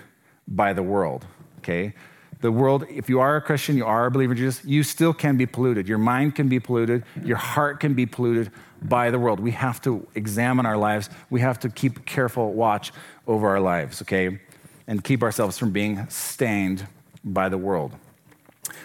by 0.49 0.73
the 0.73 0.83
world. 0.83 1.25
Okay? 1.59 1.95
The 2.41 2.51
world, 2.51 2.85
if 2.91 3.09
you 3.09 3.21
are 3.21 3.37
a 3.37 3.41
Christian, 3.41 3.77
you 3.77 3.87
are 3.87 4.07
a 4.07 4.11
believer 4.11 4.33
in 4.33 4.39
Jesus, 4.39 4.65
you 4.65 4.83
still 4.83 5.15
can 5.15 5.37
be 5.37 5.47
polluted. 5.47 5.89
Your 5.89 5.99
mind 5.99 6.35
can 6.35 6.49
be 6.49 6.59
polluted, 6.59 7.05
your 7.23 7.37
heart 7.37 7.81
can 7.81 7.95
be 7.95 8.07
polluted 8.07 8.51
by 8.83 9.11
the 9.11 9.19
world. 9.19 9.41
We 9.41 9.53
have 9.53 9.81
to 9.83 10.07
examine 10.15 10.67
our 10.67 10.77
lives. 10.77 11.09
We 11.31 11.41
have 11.41 11.59
to 11.61 11.69
keep 11.69 12.05
careful 12.05 12.53
watch 12.53 12.93
over 13.27 13.49
our 13.49 13.61
lives, 13.61 14.03
okay? 14.03 14.41
And 14.87 15.03
keep 15.03 15.23
ourselves 15.23 15.59
from 15.59 15.71
being 15.71 16.07
stained 16.11 16.87
by 17.25 17.49
the 17.49 17.57
world. 17.57 17.95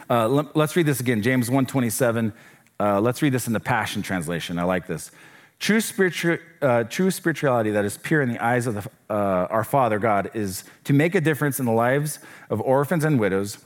Uh, 0.09 0.27
let, 0.27 0.55
us 0.55 0.75
read 0.75 0.86
this 0.86 1.00
again, 1.00 1.21
James 1.21 1.50
1:27. 1.50 2.33
Uh, 2.79 3.01
let's 3.01 3.21
read 3.21 3.33
this 3.33 3.48
in 3.48 3.53
the 3.53 3.59
Passion 3.59 4.01
Translation. 4.01 4.57
I 4.57 4.63
like 4.63 4.88
this. 4.88 5.12
True, 5.59 5.81
uh, 6.62 6.86
true 6.86 7.12
spirituality 7.12 7.71
that 7.71 7.83
is 7.83 7.98
pure 7.98 8.21
in 8.21 8.29
the 8.29 8.43
eyes 8.43 8.65
of 8.65 8.75
the, 8.75 8.89
uh, 9.09 9.48
our 9.50 9.65
Father 9.65 10.00
God 10.00 10.31
is 10.33 10.63
to 10.86 10.93
make 10.93 11.15
a 11.15 11.21
difference 11.21 11.59
in 11.59 11.65
the 11.65 11.74
lives 11.74 12.19
of 12.50 12.62
orphans 12.62 13.03
and 13.03 13.19
widows 13.19 13.57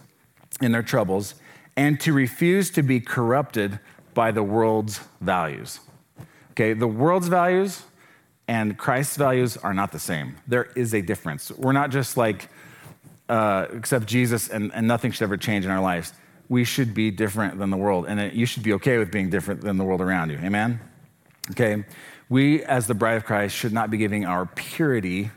in 0.60 0.72
their 0.72 0.82
troubles 0.82 1.36
and 1.78 2.00
to 2.00 2.12
refuse 2.12 2.72
to 2.72 2.82
be 2.82 3.00
corrupted 3.00 3.80
by 4.16 4.32
the 4.32 4.44
world's 4.44 5.02
values. 5.22 5.80
Okay, 6.52 6.74
the 6.74 6.88
world's 6.88 7.28
values 7.28 7.84
and 8.48 8.78
Christ's 8.78 9.18
values 9.18 9.58
are 9.58 9.74
not 9.74 9.92
the 9.92 10.00
same. 10.00 10.36
There 10.48 10.66
is 10.76 10.94
a 10.94 11.02
difference. 11.02 11.52
We're 11.52 11.72
not 11.72 11.92
just 11.92 12.18
like, 12.18 12.50
uh, 13.34 13.68
except 13.74 14.06
Jesus 14.06 14.48
and, 14.48 14.72
and 14.76 14.88
nothing 14.88 15.12
should 15.12 15.24
ever 15.24 15.38
change 15.38 15.66
in 15.66 15.72
our 15.72 15.82
lives. 15.82 16.14
We 16.50 16.64
should 16.64 16.94
be 16.94 17.10
different 17.10 17.58
than 17.58 17.72
the 17.72 17.78
world, 17.78 18.06
and 18.08 18.32
you 18.32 18.46
should 18.46 18.62
be 18.62 18.74
okay 18.74 19.00
with 19.00 19.12
being 19.12 19.32
different 19.32 19.62
than 19.62 19.78
the 19.78 19.84
world 19.84 20.02
around 20.02 20.30
you. 20.30 20.38
Amen? 20.38 20.80
Okay, 21.50 21.84
we 22.30 22.64
as 22.64 22.86
the 22.86 22.94
bride 22.94 23.16
of 23.16 23.26
Christ 23.26 23.56
should 23.56 23.74
not 23.74 23.90
be 23.90 23.98
giving 23.98 24.24
our 24.24 24.46
purity 24.46 25.32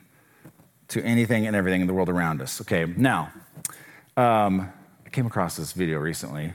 to 0.88 1.02
anything 1.02 1.46
and 1.46 1.56
everything 1.56 1.80
in 1.80 1.86
the 1.86 1.94
world 1.94 2.10
around 2.10 2.42
us. 2.42 2.60
Okay, 2.60 2.84
now, 2.98 3.32
um, 4.18 4.70
I 5.06 5.08
came 5.08 5.26
across 5.26 5.56
this 5.56 5.72
video 5.72 5.98
recently 5.98 6.52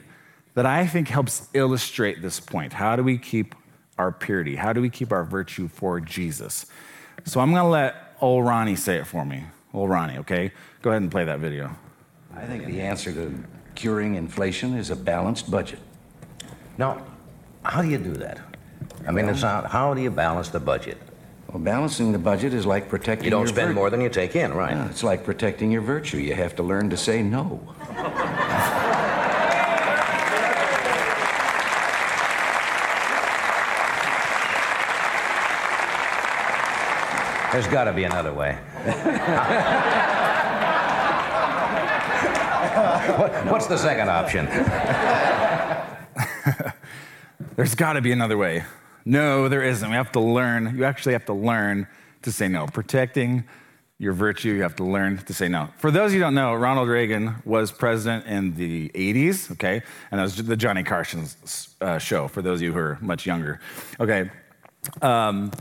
that 0.53 0.67
I 0.67 0.85
think 0.85 1.07
helps 1.07 1.49
illustrate 1.55 2.21
this 2.21 2.39
point. 2.39 2.73
How 2.73 2.95
do 2.95 3.01
we 3.01 3.17
keep 3.17 3.55
our 3.97 4.11
purity? 4.11 4.57
How 4.57 4.73
do 4.73 4.81
we 4.81 4.91
keep 4.91 5.11
our 5.11 5.23
virtue 5.23 5.67
for 5.67 5.99
Jesus? 5.99 6.67
So 7.25 7.39
I'm 7.39 7.49
going 7.49 7.63
to 7.63 7.69
let 7.69 7.95
old 8.21 8.45
Ronnie 8.45 8.75
say 8.75 8.97
it 8.97 9.07
for 9.07 9.25
me. 9.25 9.45
Old 9.73 9.89
Ronnie, 9.89 10.17
okay? 10.19 10.51
Go 10.81 10.89
ahead 10.89 11.01
and 11.01 11.11
play 11.11 11.23
that 11.25 11.39
video. 11.39 11.71
I 12.35 12.41
think 12.45 12.65
the 12.65 12.81
answer 12.81 13.11
to 13.13 13.33
curing 13.75 14.15
inflation 14.15 14.73
is 14.75 14.89
a 14.89 14.95
balanced 14.95 15.49
budget. 15.49 15.79
Now, 16.77 17.05
how 17.63 17.81
do 17.81 17.89
you 17.89 17.97
do 17.97 18.13
that? 18.13 18.39
I 19.07 19.11
mean, 19.11 19.27
it's 19.29 19.41
not, 19.41 19.67
how 19.71 19.93
do 19.93 20.01
you 20.01 20.11
balance 20.11 20.49
the 20.49 20.59
budget? 20.59 20.97
Well, 21.47 21.61
balancing 21.61 22.11
the 22.11 22.19
budget 22.19 22.53
is 22.53 22.65
like 22.65 22.87
protecting. 22.87 23.25
You 23.25 23.31
don't 23.31 23.41
your 23.41 23.47
spend 23.47 23.69
vir- 23.69 23.73
more 23.73 23.89
than 23.89 23.99
you 23.99 24.09
take 24.09 24.35
in, 24.35 24.53
right? 24.53 24.71
Yeah, 24.71 24.89
it's 24.89 25.03
like 25.03 25.25
protecting 25.25 25.71
your 25.71 25.81
virtue. 25.81 26.17
You 26.17 26.33
have 26.33 26.55
to 26.57 26.63
learn 26.63 26.89
to 26.89 26.97
say 26.97 27.21
no. 27.21 27.59
There's 37.51 37.67
got 37.67 37.83
to 37.83 37.93
be 37.93 38.05
another 38.05 38.33
way. 38.33 38.57
what, 43.17 43.45
what's 43.47 43.67
the 43.67 43.77
second 43.77 44.09
option? 44.09 44.45
There's 47.57 47.75
got 47.75 47.93
to 47.93 48.01
be 48.01 48.13
another 48.13 48.37
way. 48.37 48.63
No, 49.03 49.49
there 49.49 49.63
isn't. 49.63 49.89
We 49.89 49.95
have 49.95 50.11
to 50.13 50.21
learn. 50.21 50.77
You 50.77 50.85
actually 50.85 51.13
have 51.13 51.25
to 51.25 51.33
learn 51.33 51.87
to 52.21 52.31
say 52.31 52.47
no. 52.47 52.67
Protecting 52.67 53.43
your 53.97 54.13
virtue, 54.13 54.53
you 54.53 54.61
have 54.61 54.75
to 54.77 54.83
learn 54.83 55.17
to 55.17 55.33
say 55.33 55.47
no. 55.47 55.69
For 55.77 55.91
those 55.91 56.11
of 56.11 56.13
you 56.13 56.19
who 56.19 56.25
don't 56.25 56.35
know, 56.35 56.55
Ronald 56.55 56.87
Reagan 56.87 57.35
was 57.45 57.71
president 57.71 58.25
in 58.27 58.55
the 58.55 58.89
80s, 58.89 59.51
okay? 59.51 59.81
And 60.09 60.19
that 60.19 60.23
was 60.23 60.37
the 60.37 60.55
Johnny 60.55 60.83
Carson 60.83 61.25
uh, 61.81 61.97
show, 61.97 62.27
for 62.27 62.41
those 62.41 62.59
of 62.59 62.63
you 62.63 62.71
who 62.71 62.79
are 62.79 62.97
much 63.01 63.25
younger. 63.25 63.59
Okay. 63.99 64.29
Um, 65.01 65.51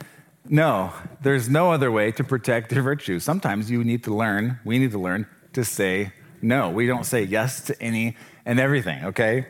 no, 0.49 0.93
there's 1.23 1.49
no 1.49 1.71
other 1.73 1.91
way 1.91 2.13
to 2.13 2.25
protect 2.25 2.73
your 2.73 2.83
virtue. 2.83 3.19
Sometimes 3.19 3.71
you 3.71 3.85
need 3.85 4.05
to 4.05 4.15
learn, 4.15 4.59
we 4.65 4.79
need 4.79 4.91
to 4.93 4.99
learn 4.99 5.27
to 5.53 5.65
say 5.65 6.13
no. 6.43 6.71
We 6.71 6.87
don't 6.87 7.05
say 7.05 7.23
yes 7.23 7.61
to 7.63 7.83
any 7.83 8.17
and 8.47 8.59
everything, 8.59 9.05
okay? 9.05 9.47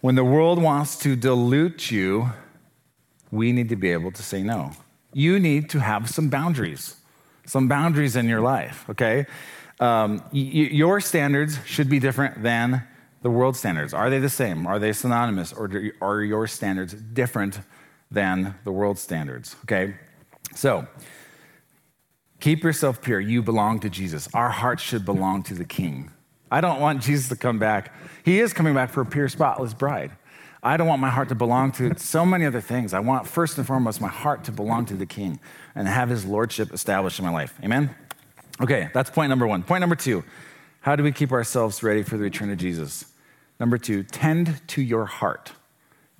When 0.00 0.14
the 0.14 0.24
world 0.24 0.62
wants 0.62 0.96
to 1.00 1.16
dilute 1.16 1.90
you, 1.90 2.30
we 3.30 3.52
need 3.52 3.68
to 3.68 3.76
be 3.76 3.90
able 3.90 4.12
to 4.12 4.22
say 4.22 4.42
no. 4.42 4.72
You 5.12 5.38
need 5.38 5.70
to 5.70 5.80
have 5.80 6.08
some 6.08 6.28
boundaries, 6.28 6.96
some 7.44 7.68
boundaries 7.68 8.16
in 8.16 8.28
your 8.28 8.40
life, 8.40 8.88
okay? 8.90 9.26
Um, 9.80 10.22
y- 10.32 10.70
your 10.72 11.00
standards 11.00 11.58
should 11.66 11.88
be 11.88 11.98
different 11.98 12.42
than 12.42 12.82
the 13.22 13.30
world 13.30 13.56
standards. 13.56 13.92
Are 13.92 14.10
they 14.10 14.18
the 14.18 14.28
same? 14.28 14.66
Are 14.66 14.78
they 14.78 14.92
synonymous? 14.92 15.52
Or 15.52 15.70
are 16.00 16.22
your 16.22 16.46
standards 16.46 16.94
different 16.94 17.60
than 18.10 18.54
the 18.64 18.72
world 18.72 18.98
standards, 18.98 19.56
okay? 19.64 19.94
So, 20.54 20.86
keep 22.40 22.62
yourself 22.62 23.02
pure. 23.02 23.20
You 23.20 23.42
belong 23.42 23.80
to 23.80 23.90
Jesus. 23.90 24.28
Our 24.34 24.50
hearts 24.50 24.82
should 24.82 25.04
belong 25.04 25.42
to 25.44 25.54
the 25.54 25.64
King. 25.64 26.10
I 26.50 26.60
don't 26.60 26.80
want 26.80 27.02
Jesus 27.02 27.28
to 27.28 27.36
come 27.36 27.58
back. 27.58 27.92
He 28.24 28.40
is 28.40 28.52
coming 28.52 28.74
back 28.74 28.90
for 28.90 29.02
a 29.02 29.06
pure, 29.06 29.28
spotless 29.28 29.74
bride. 29.74 30.12
I 30.62 30.76
don't 30.76 30.88
want 30.88 31.00
my 31.00 31.10
heart 31.10 31.28
to 31.28 31.34
belong 31.34 31.72
to 31.72 31.96
so 31.98 32.26
many 32.26 32.44
other 32.44 32.60
things. 32.60 32.92
I 32.92 33.00
want, 33.00 33.26
first 33.26 33.58
and 33.58 33.66
foremost, 33.66 34.00
my 34.00 34.08
heart 34.08 34.44
to 34.44 34.52
belong 34.52 34.86
to 34.86 34.94
the 34.94 35.06
King 35.06 35.38
and 35.74 35.86
have 35.86 36.08
his 36.08 36.24
lordship 36.24 36.72
established 36.72 37.18
in 37.18 37.24
my 37.24 37.30
life. 37.30 37.54
Amen? 37.62 37.94
Okay, 38.60 38.90
that's 38.92 39.10
point 39.10 39.28
number 39.28 39.46
one. 39.46 39.62
Point 39.62 39.80
number 39.80 39.94
two 39.94 40.24
how 40.80 40.96
do 40.96 41.02
we 41.02 41.12
keep 41.12 41.32
ourselves 41.32 41.82
ready 41.82 42.02
for 42.02 42.16
the 42.16 42.24
return 42.24 42.50
of 42.50 42.58
Jesus? 42.58 43.04
Number 43.60 43.78
two, 43.78 44.04
tend 44.04 44.66
to 44.68 44.82
your 44.82 45.04
heart. 45.06 45.52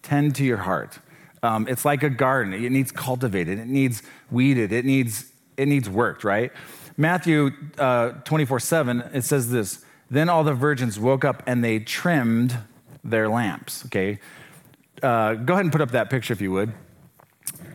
Tend 0.03 0.35
to 0.37 0.45
your 0.45 0.59
heart. 0.59 0.99
Um, 1.43 1.67
it's 1.69 1.85
like 1.85 2.03
a 2.03 2.11
garden, 2.11 2.53
it 2.53 2.71
needs 2.71 2.91
cultivated, 2.91 3.59
it 3.59 3.69
needs 3.69 4.03
weeded, 4.31 4.73
it 4.73 4.85
needs, 4.85 5.31
it 5.57 5.67
needs 5.67 5.89
worked, 5.89 6.25
right? 6.25 6.53
Matthew 6.97 7.53
uh, 7.79 8.11
24 8.25 8.61
7, 8.61 9.01
it 9.13 9.23
says 9.23 9.51
this 9.51 9.85
Then 10.11 10.29
all 10.29 10.45
the 10.45 10.55
virgins 10.55 10.99
woke 10.99 11.25
up 11.25 11.43
and 11.47 11.63
they 11.63 11.79
trimmed 11.79 12.57
their 13.05 13.29
lamps. 13.29 13.87
Okay, 13.87 14.19
uh, 15.03 15.35
go 15.35 15.55
ahead 15.55 15.65
and 15.65 15.73
put 15.73 15.81
up 15.81 15.93
that 15.93 16.11
picture 16.11 16.33
if 16.33 16.41
you 16.41 16.51
would. 16.53 16.73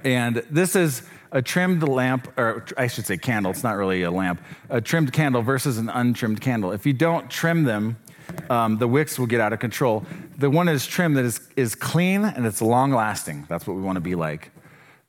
And 0.04 0.44
this 0.50 0.76
is 0.76 1.04
a 1.32 1.42
trimmed 1.42 1.88
lamp, 1.88 2.32
or 2.38 2.66
I 2.78 2.88
should 2.88 3.06
say 3.06 3.18
candle, 3.18 3.52
it's 3.52 3.64
not 3.64 3.76
really 3.76 4.04
a 4.04 4.12
lamp, 4.12 4.42
a 4.70 4.80
trimmed 4.80 5.12
candle 5.14 5.42
versus 5.42 5.78
an 5.78 5.90
untrimmed 5.90 6.42
candle. 6.42 6.72
If 6.72 6.86
you 6.86 6.94
don't 6.94 7.30
trim 7.30 7.64
them, 7.64 7.98
um, 8.50 8.78
the 8.78 8.88
wicks 8.88 9.18
will 9.18 9.28
get 9.28 9.42
out 9.42 9.54
of 9.54 9.60
control. 9.60 10.06
The 10.38 10.50
one 10.50 10.66
that 10.66 10.76
is 10.76 10.86
trimmed 10.86 11.18
that 11.18 11.26
is, 11.26 11.42
is 11.56 11.76
clean 11.76 12.26
and 12.26 12.46
it's 12.46 12.62
long 12.62 12.92
lasting. 12.92 13.46
That's 13.50 13.68
what 13.68 13.76
we 13.76 13.82
want 13.82 13.98
to 13.98 14.02
be 14.02 14.16
like. 14.16 14.52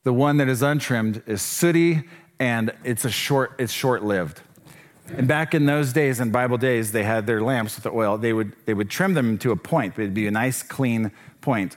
The 0.04 0.12
one 0.12 0.36
that 0.38 0.48
is 0.48 0.62
untrimmed 0.62 1.22
is 1.26 1.42
sooty 1.42 2.04
and 2.38 2.72
it's 2.84 3.04
a 3.04 3.10
short, 3.10 3.54
it's 3.58 3.72
short 3.72 4.04
lived. 4.04 4.40
And 5.16 5.28
back 5.28 5.54
in 5.54 5.66
those 5.66 5.92
days, 5.92 6.20
in 6.20 6.30
Bible 6.30 6.56
days, 6.56 6.92
they 6.92 7.04
had 7.04 7.26
their 7.26 7.42
lamps 7.42 7.76
with 7.76 7.84
the 7.84 7.90
oil. 7.90 8.16
They 8.16 8.32
would, 8.32 8.54
they 8.64 8.74
would 8.74 8.90
trim 8.90 9.14
them 9.14 9.38
to 9.38 9.50
a 9.50 9.56
point, 9.56 9.98
it'd 9.98 10.14
be 10.14 10.26
a 10.26 10.30
nice, 10.30 10.62
clean 10.62 11.12
point. 11.40 11.76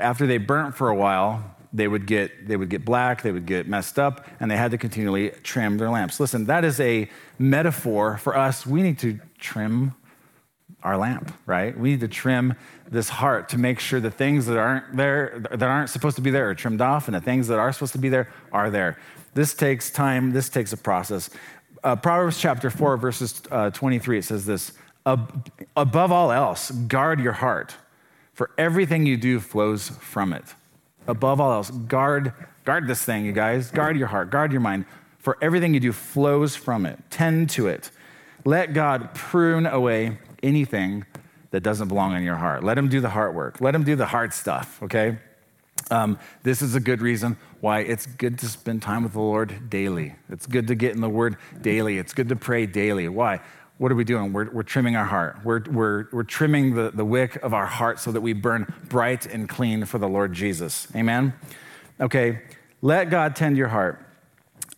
After 0.00 0.26
they 0.26 0.38
burnt 0.38 0.74
for 0.74 0.88
a 0.88 0.94
while, 0.94 1.54
they 1.74 1.88
would 1.88 2.06
get 2.06 2.46
they 2.46 2.56
would 2.56 2.70
get 2.70 2.84
black, 2.84 3.22
they 3.22 3.32
would 3.32 3.46
get 3.46 3.66
messed 3.66 3.98
up, 3.98 4.26
and 4.38 4.48
they 4.48 4.56
had 4.56 4.70
to 4.70 4.78
continually 4.78 5.30
trim 5.42 5.76
their 5.76 5.90
lamps. 5.90 6.20
Listen, 6.20 6.46
that 6.46 6.64
is 6.64 6.78
a 6.78 7.10
metaphor 7.38 8.16
for 8.16 8.36
us. 8.38 8.64
We 8.64 8.80
need 8.80 8.98
to 9.00 9.18
trim 9.38 9.94
our 10.84 10.98
lamp, 10.98 11.34
right? 11.46 11.76
We 11.76 11.92
need 11.92 12.00
to 12.00 12.08
trim 12.08 12.54
this 12.90 13.08
heart 13.08 13.48
to 13.48 13.58
make 13.58 13.80
sure 13.80 14.00
the 14.00 14.10
things 14.10 14.46
that 14.46 14.58
aren't 14.58 14.96
there, 14.96 15.42
that 15.50 15.62
aren't 15.62 15.88
supposed 15.88 16.16
to 16.16 16.22
be 16.22 16.30
there, 16.30 16.50
are 16.50 16.54
trimmed 16.54 16.82
off, 16.82 17.08
and 17.08 17.14
the 17.14 17.20
things 17.20 17.48
that 17.48 17.58
are 17.58 17.72
supposed 17.72 17.92
to 17.92 17.98
be 17.98 18.10
there 18.10 18.30
are 18.52 18.70
there. 18.70 18.98
This 19.32 19.54
takes 19.54 19.90
time. 19.90 20.32
This 20.32 20.48
takes 20.48 20.72
a 20.72 20.76
process. 20.76 21.30
Uh, 21.82 21.96
Proverbs 21.96 22.38
chapter 22.38 22.70
four, 22.70 22.96
verses 22.96 23.42
uh, 23.50 23.70
23. 23.70 24.18
It 24.18 24.24
says 24.24 24.44
this: 24.44 24.72
Above 25.06 26.12
all 26.12 26.30
else, 26.30 26.70
guard 26.70 27.18
your 27.18 27.32
heart, 27.32 27.74
for 28.34 28.50
everything 28.58 29.06
you 29.06 29.16
do 29.16 29.40
flows 29.40 29.88
from 29.88 30.32
it. 30.32 30.44
Above 31.06 31.40
all 31.40 31.52
else, 31.52 31.70
guard 31.70 32.32
guard 32.64 32.86
this 32.86 33.02
thing, 33.02 33.24
you 33.24 33.32
guys. 33.32 33.70
Guard 33.70 33.96
your 33.96 34.08
heart. 34.08 34.30
Guard 34.30 34.52
your 34.52 34.60
mind, 34.60 34.84
for 35.18 35.38
everything 35.40 35.72
you 35.72 35.80
do 35.80 35.92
flows 35.92 36.54
from 36.54 36.84
it. 36.84 36.98
Tend 37.10 37.48
to 37.50 37.68
it. 37.68 37.90
Let 38.44 38.74
God 38.74 39.14
prune 39.14 39.66
away 39.66 40.18
anything 40.44 41.04
that 41.50 41.62
doesn't 41.62 41.88
belong 41.88 42.14
in 42.16 42.22
your 42.22 42.36
heart. 42.36 42.62
Let 42.62 42.78
him 42.78 42.88
do 42.88 43.00
the 43.00 43.10
heart 43.10 43.34
work. 43.34 43.60
Let 43.60 43.74
him 43.74 43.84
do 43.84 43.96
the 43.96 44.06
hard 44.06 44.32
stuff, 44.32 44.82
okay? 44.82 45.18
Um, 45.90 46.18
this 46.42 46.62
is 46.62 46.74
a 46.74 46.80
good 46.80 47.00
reason 47.00 47.36
why 47.60 47.80
it's 47.80 48.06
good 48.06 48.38
to 48.40 48.48
spend 48.48 48.82
time 48.82 49.02
with 49.02 49.12
the 49.12 49.20
Lord 49.20 49.70
daily. 49.70 50.14
It's 50.28 50.46
good 50.46 50.68
to 50.68 50.74
get 50.74 50.94
in 50.94 51.00
the 51.00 51.08
Word 51.08 51.36
daily. 51.60 51.98
It's 51.98 52.12
good 52.12 52.28
to 52.28 52.36
pray 52.36 52.66
daily. 52.66 53.08
Why? 53.08 53.40
What 53.78 53.90
are 53.90 53.94
we 53.94 54.04
doing? 54.04 54.32
We're, 54.32 54.50
we're 54.50 54.62
trimming 54.62 54.96
our 54.96 55.04
heart. 55.04 55.40
We're, 55.44 55.62
we're, 55.62 56.06
we're 56.12 56.22
trimming 56.22 56.74
the, 56.74 56.90
the 56.90 57.04
wick 57.04 57.36
of 57.42 57.52
our 57.52 57.66
heart 57.66 57.98
so 57.98 58.12
that 58.12 58.20
we 58.20 58.32
burn 58.32 58.72
bright 58.88 59.26
and 59.26 59.48
clean 59.48 59.84
for 59.84 59.98
the 59.98 60.08
Lord 60.08 60.32
Jesus. 60.32 60.86
Amen? 60.94 61.34
Okay, 62.00 62.42
let 62.82 63.10
God 63.10 63.34
tend 63.34 63.56
your 63.56 63.68
heart. 63.68 64.03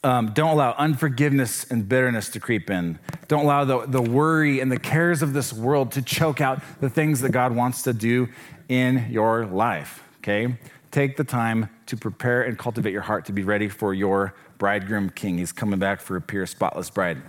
Um, 0.05 0.33
don't 0.35 0.51
allow 0.51 0.73
unforgiveness 0.79 1.65
and 1.71 1.89
bitterness 1.89 2.29
to 2.31 2.41
creep 2.41 2.71
in. 2.71 2.99
Don't 3.29 3.45
allow 3.45 3.65
the, 3.65 3.87
the 3.87 4.03
worry 4.03 4.61
and 4.61 4.71
the 4.71 4.79
cares 4.79 5.23
of 5.23 5.33
this 5.33 5.53
world 5.53 5.93
to 5.93 6.03
choke 6.03 6.41
out 6.41 6.63
the 6.81 6.89
things 6.89 7.21
that 7.23 7.31
God 7.31 7.55
wants 7.55 7.83
to 7.83 7.93
do 7.93 8.29
in 8.69 9.07
your 9.11 9.47
life. 9.47 10.03
Okay? 10.19 10.59
Take 10.91 11.17
the 11.17 11.25
time 11.25 11.69
to 11.87 11.97
prepare 11.97 12.43
and 12.43 12.59
cultivate 12.59 12.93
your 12.93 13.03
heart 13.03 13.25
to 13.27 13.33
be 13.33 13.43
ready 13.43 13.69
for 13.69 13.93
your 13.93 14.35
bridegroom 14.59 15.11
king. 15.11 15.39
He's 15.39 15.53
coming 15.53 15.79
back 15.79 16.01
for 16.01 16.17
a 16.17 16.21
pure, 16.21 16.47
spotless 16.47 16.91
bride. 16.91 17.21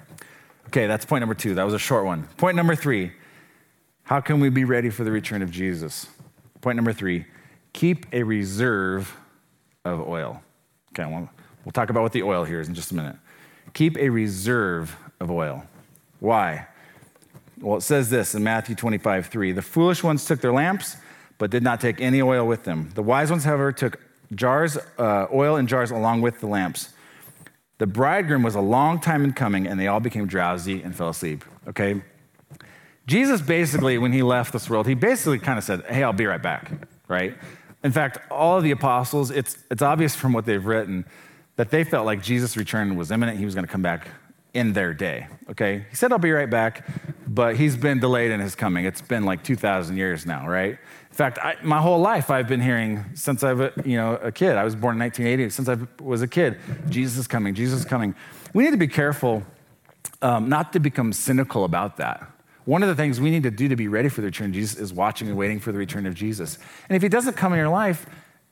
Okay, 0.68 0.88
that's 0.88 1.06
point 1.06 1.22
number 1.22 1.36
two. 1.36 1.56
That 1.56 1.64
was 1.64 1.74
a 1.74 1.80
short 1.80 2.06
one. 2.06 2.24
Point 2.38 2.56
number 2.56 2.76
three 2.76 3.12
how 4.04 4.22
can 4.22 4.40
we 4.40 4.48
be 4.48 4.64
ready 4.64 4.90
for 4.90 5.04
the 5.04 5.12
return 5.12 5.42
of 5.42 5.52
Jesus? 5.52 6.08
Point 6.62 6.78
number 6.78 6.94
three 6.94 7.26
keep 7.74 8.06
a 8.14 8.24
reserve 8.24 9.16
of 9.86 10.08
oil. 10.08 10.42
Okay, 10.94 11.28
We'll 11.68 11.74
talk 11.74 11.90
about 11.90 12.04
what 12.04 12.14
the 12.14 12.24
oil 12.24 12.46
here 12.46 12.62
is 12.62 12.70
in 12.70 12.76
just 12.76 12.94
a 12.94 12.96
minute. 12.96 13.18
Keep 13.74 13.98
a 13.98 14.08
reserve 14.08 14.96
of 15.20 15.30
oil. 15.30 15.66
Why? 16.22 16.66
Well, 17.60 17.76
it 17.76 17.82
says 17.82 18.10
this 18.10 18.36
in 18.36 18.42
Matthew 18.42 18.74
25, 18.74 19.28
3. 19.28 19.52
The 19.52 19.62
foolish 19.62 20.02
ones 20.02 20.24
took 20.24 20.40
their 20.40 20.54
lamps, 20.54 20.96
but 21.38 21.52
did 21.52 21.64
not 21.64 21.82
take 21.82 22.00
any 22.00 22.22
oil 22.22 22.48
with 22.48 22.64
them. 22.64 22.92
The 22.96 23.04
wise 23.04 23.30
ones, 23.30 23.44
however, 23.44 23.74
took 23.74 24.00
jars, 24.34 24.78
uh, 24.98 25.28
oil 25.30 25.58
in 25.58 25.68
jars 25.68 25.92
along 25.92 26.22
with 26.22 26.40
the 26.40 26.48
lamps. 26.48 26.94
The 27.80 27.86
bridegroom 27.86 28.44
was 28.44 28.56
a 28.56 28.62
long 28.62 29.02
time 29.02 29.26
in 29.26 29.34
coming, 29.34 29.68
and 29.68 29.78
they 29.78 29.88
all 29.88 30.00
became 30.00 30.26
drowsy 30.26 30.82
and 30.82 30.96
fell 30.96 31.10
asleep. 31.10 31.44
Okay? 31.68 32.02
Jesus 33.08 33.42
basically, 33.42 33.98
when 33.98 34.14
he 34.14 34.24
left 34.24 34.54
this 34.54 34.70
world, 34.70 34.88
he 34.88 34.94
basically 34.94 35.40
kind 35.40 35.58
of 35.58 35.66
said, 35.66 35.84
Hey, 35.90 36.02
I'll 36.02 36.14
be 36.14 36.28
right 36.28 36.42
back, 36.42 36.72
right? 37.10 37.36
In 37.84 37.92
fact, 37.92 38.20
all 38.32 38.56
of 38.56 38.64
the 38.64 38.72
apostles, 38.72 39.32
it's, 39.32 39.58
it's 39.70 39.82
obvious 39.82 40.16
from 40.16 40.32
what 40.32 40.46
they've 40.46 40.66
written 40.66 41.04
that 41.58 41.72
they 41.72 41.84
felt 41.84 42.06
like 42.06 42.24
Jesus' 42.24 42.56
return 42.56 42.96
was 42.96 43.12
imminent. 43.12 43.38
He 43.38 43.46
was 43.46 43.54
going 43.54 43.66
to 43.66 43.72
come 43.72 43.82
back 43.82 44.08
in 44.54 44.74
their 44.74 44.94
day. 44.94 45.28
Okay? 45.50 45.86
He 45.90 45.96
said, 45.96 46.12
I'll 46.12 46.18
be 46.18 46.32
right 46.32 46.50
back, 46.50 46.88
but 47.28 47.58
he's 47.58 47.76
been 47.76 48.00
delayed 48.00 48.32
in 48.32 48.40
his 48.40 48.56
coming. 48.56 48.86
It's 48.86 49.02
been 49.02 49.24
like 49.24 49.44
2,000 49.44 49.98
years 49.98 50.26
now, 50.26 50.48
right? 50.48 50.72
In 50.72 51.16
fact, 51.16 51.40
I, 51.40 51.56
my 51.64 51.80
whole 51.80 52.00
life 52.00 52.30
I've 52.32 52.48
been 52.48 52.62
hearing 52.62 53.04
since 53.16 53.44
I've, 53.44 53.60
you 53.86 53.98
know, 53.98 54.16
a 54.16 54.32
kid. 54.32 54.56
I 54.56 54.64
was 54.64 54.76
born 54.76 54.96
in 54.96 55.00
1980. 55.00 55.50
Since 55.50 55.70
I 55.70 56.04
was 56.04 56.22
a 56.22 56.28
kid, 56.28 56.60
Jesus 56.90 57.18
is 57.18 57.28
coming, 57.28 57.54
Jesus 57.54 57.80
is 57.80 57.86
coming. 57.86 58.16
We 58.54 58.64
need 58.64 58.72
to 58.72 58.78
be 58.78 58.88
careful 58.88 59.44
um, 60.22 60.50
not 60.50 60.74
to 60.74 60.80
become 60.80 61.14
cynical 61.14 61.64
about 61.64 61.98
that. 61.98 62.32
One 62.66 62.84
of 62.84 62.90
the 62.90 62.96
things 62.96 63.22
we 63.22 63.32
need 63.32 63.44
to 63.44 63.52
do 63.52 63.68
to 63.70 63.76
be 63.76 63.88
ready 63.88 64.10
for 64.10 64.22
the 64.22 64.28
return 64.28 64.48
of 64.48 64.54
Jesus 64.54 64.78
is 64.78 64.92
watching 64.94 65.28
and 65.28 65.38
waiting 65.38 65.60
for 65.60 65.72
the 65.72 65.78
return 65.78 66.06
of 66.06 66.14
Jesus. 66.14 66.60
And 66.90 66.96
if 66.96 67.02
he 67.02 67.10
doesn't 67.10 67.36
come 67.36 67.54
in 67.54 67.60
your 67.60 67.70
life, 67.70 68.06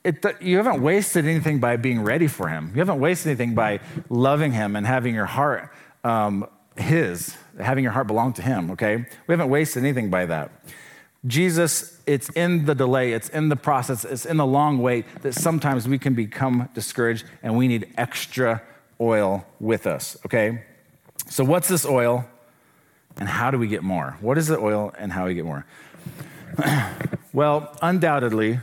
it, 0.06 0.24
you 0.40 0.56
haven't 0.56 0.82
wasted 0.82 1.24
anything 1.24 1.58
by 1.58 1.76
being 1.76 2.02
ready 2.02 2.28
for 2.28 2.48
him. 2.48 2.70
You 2.74 2.78
haven't 2.78 3.00
wasted 3.00 3.30
anything 3.30 3.54
by 3.54 3.80
loving 4.08 4.52
him 4.52 4.76
and 4.76 4.86
having 4.86 5.14
your 5.14 5.26
heart 5.26 5.72
um, 6.04 6.46
his, 6.76 7.36
having 7.58 7.82
your 7.82 7.92
heart 7.92 8.06
belong 8.06 8.32
to 8.34 8.42
him, 8.42 8.70
okay? 8.72 8.96
We 9.26 9.32
haven't 9.32 9.50
wasted 9.50 9.82
anything 9.82 10.10
by 10.10 10.26
that. 10.26 10.52
Jesus, 11.26 12.00
it's 12.06 12.28
in 12.30 12.66
the 12.66 12.74
delay, 12.74 13.12
it's 13.12 13.28
in 13.30 13.48
the 13.48 13.56
process, 13.56 14.04
it's 14.04 14.24
in 14.24 14.36
the 14.36 14.46
long 14.46 14.78
wait 14.78 15.06
that 15.22 15.32
sometimes 15.32 15.88
we 15.88 15.98
can 15.98 16.14
become 16.14 16.68
discouraged 16.72 17.24
and 17.42 17.56
we 17.56 17.66
need 17.66 17.92
extra 17.96 18.62
oil 19.00 19.44
with 19.58 19.86
us, 19.88 20.16
okay? 20.24 20.62
So, 21.28 21.42
what's 21.42 21.66
this 21.66 21.84
oil 21.84 22.24
and 23.16 23.28
how 23.28 23.50
do 23.50 23.58
we 23.58 23.66
get 23.66 23.82
more? 23.82 24.16
What 24.20 24.38
is 24.38 24.46
the 24.46 24.58
oil 24.58 24.94
and 24.98 25.10
how 25.12 25.22
do 25.22 25.28
we 25.28 25.34
get 25.34 25.44
more? 25.44 25.66
well, 27.32 27.76
undoubtedly, 27.82 28.60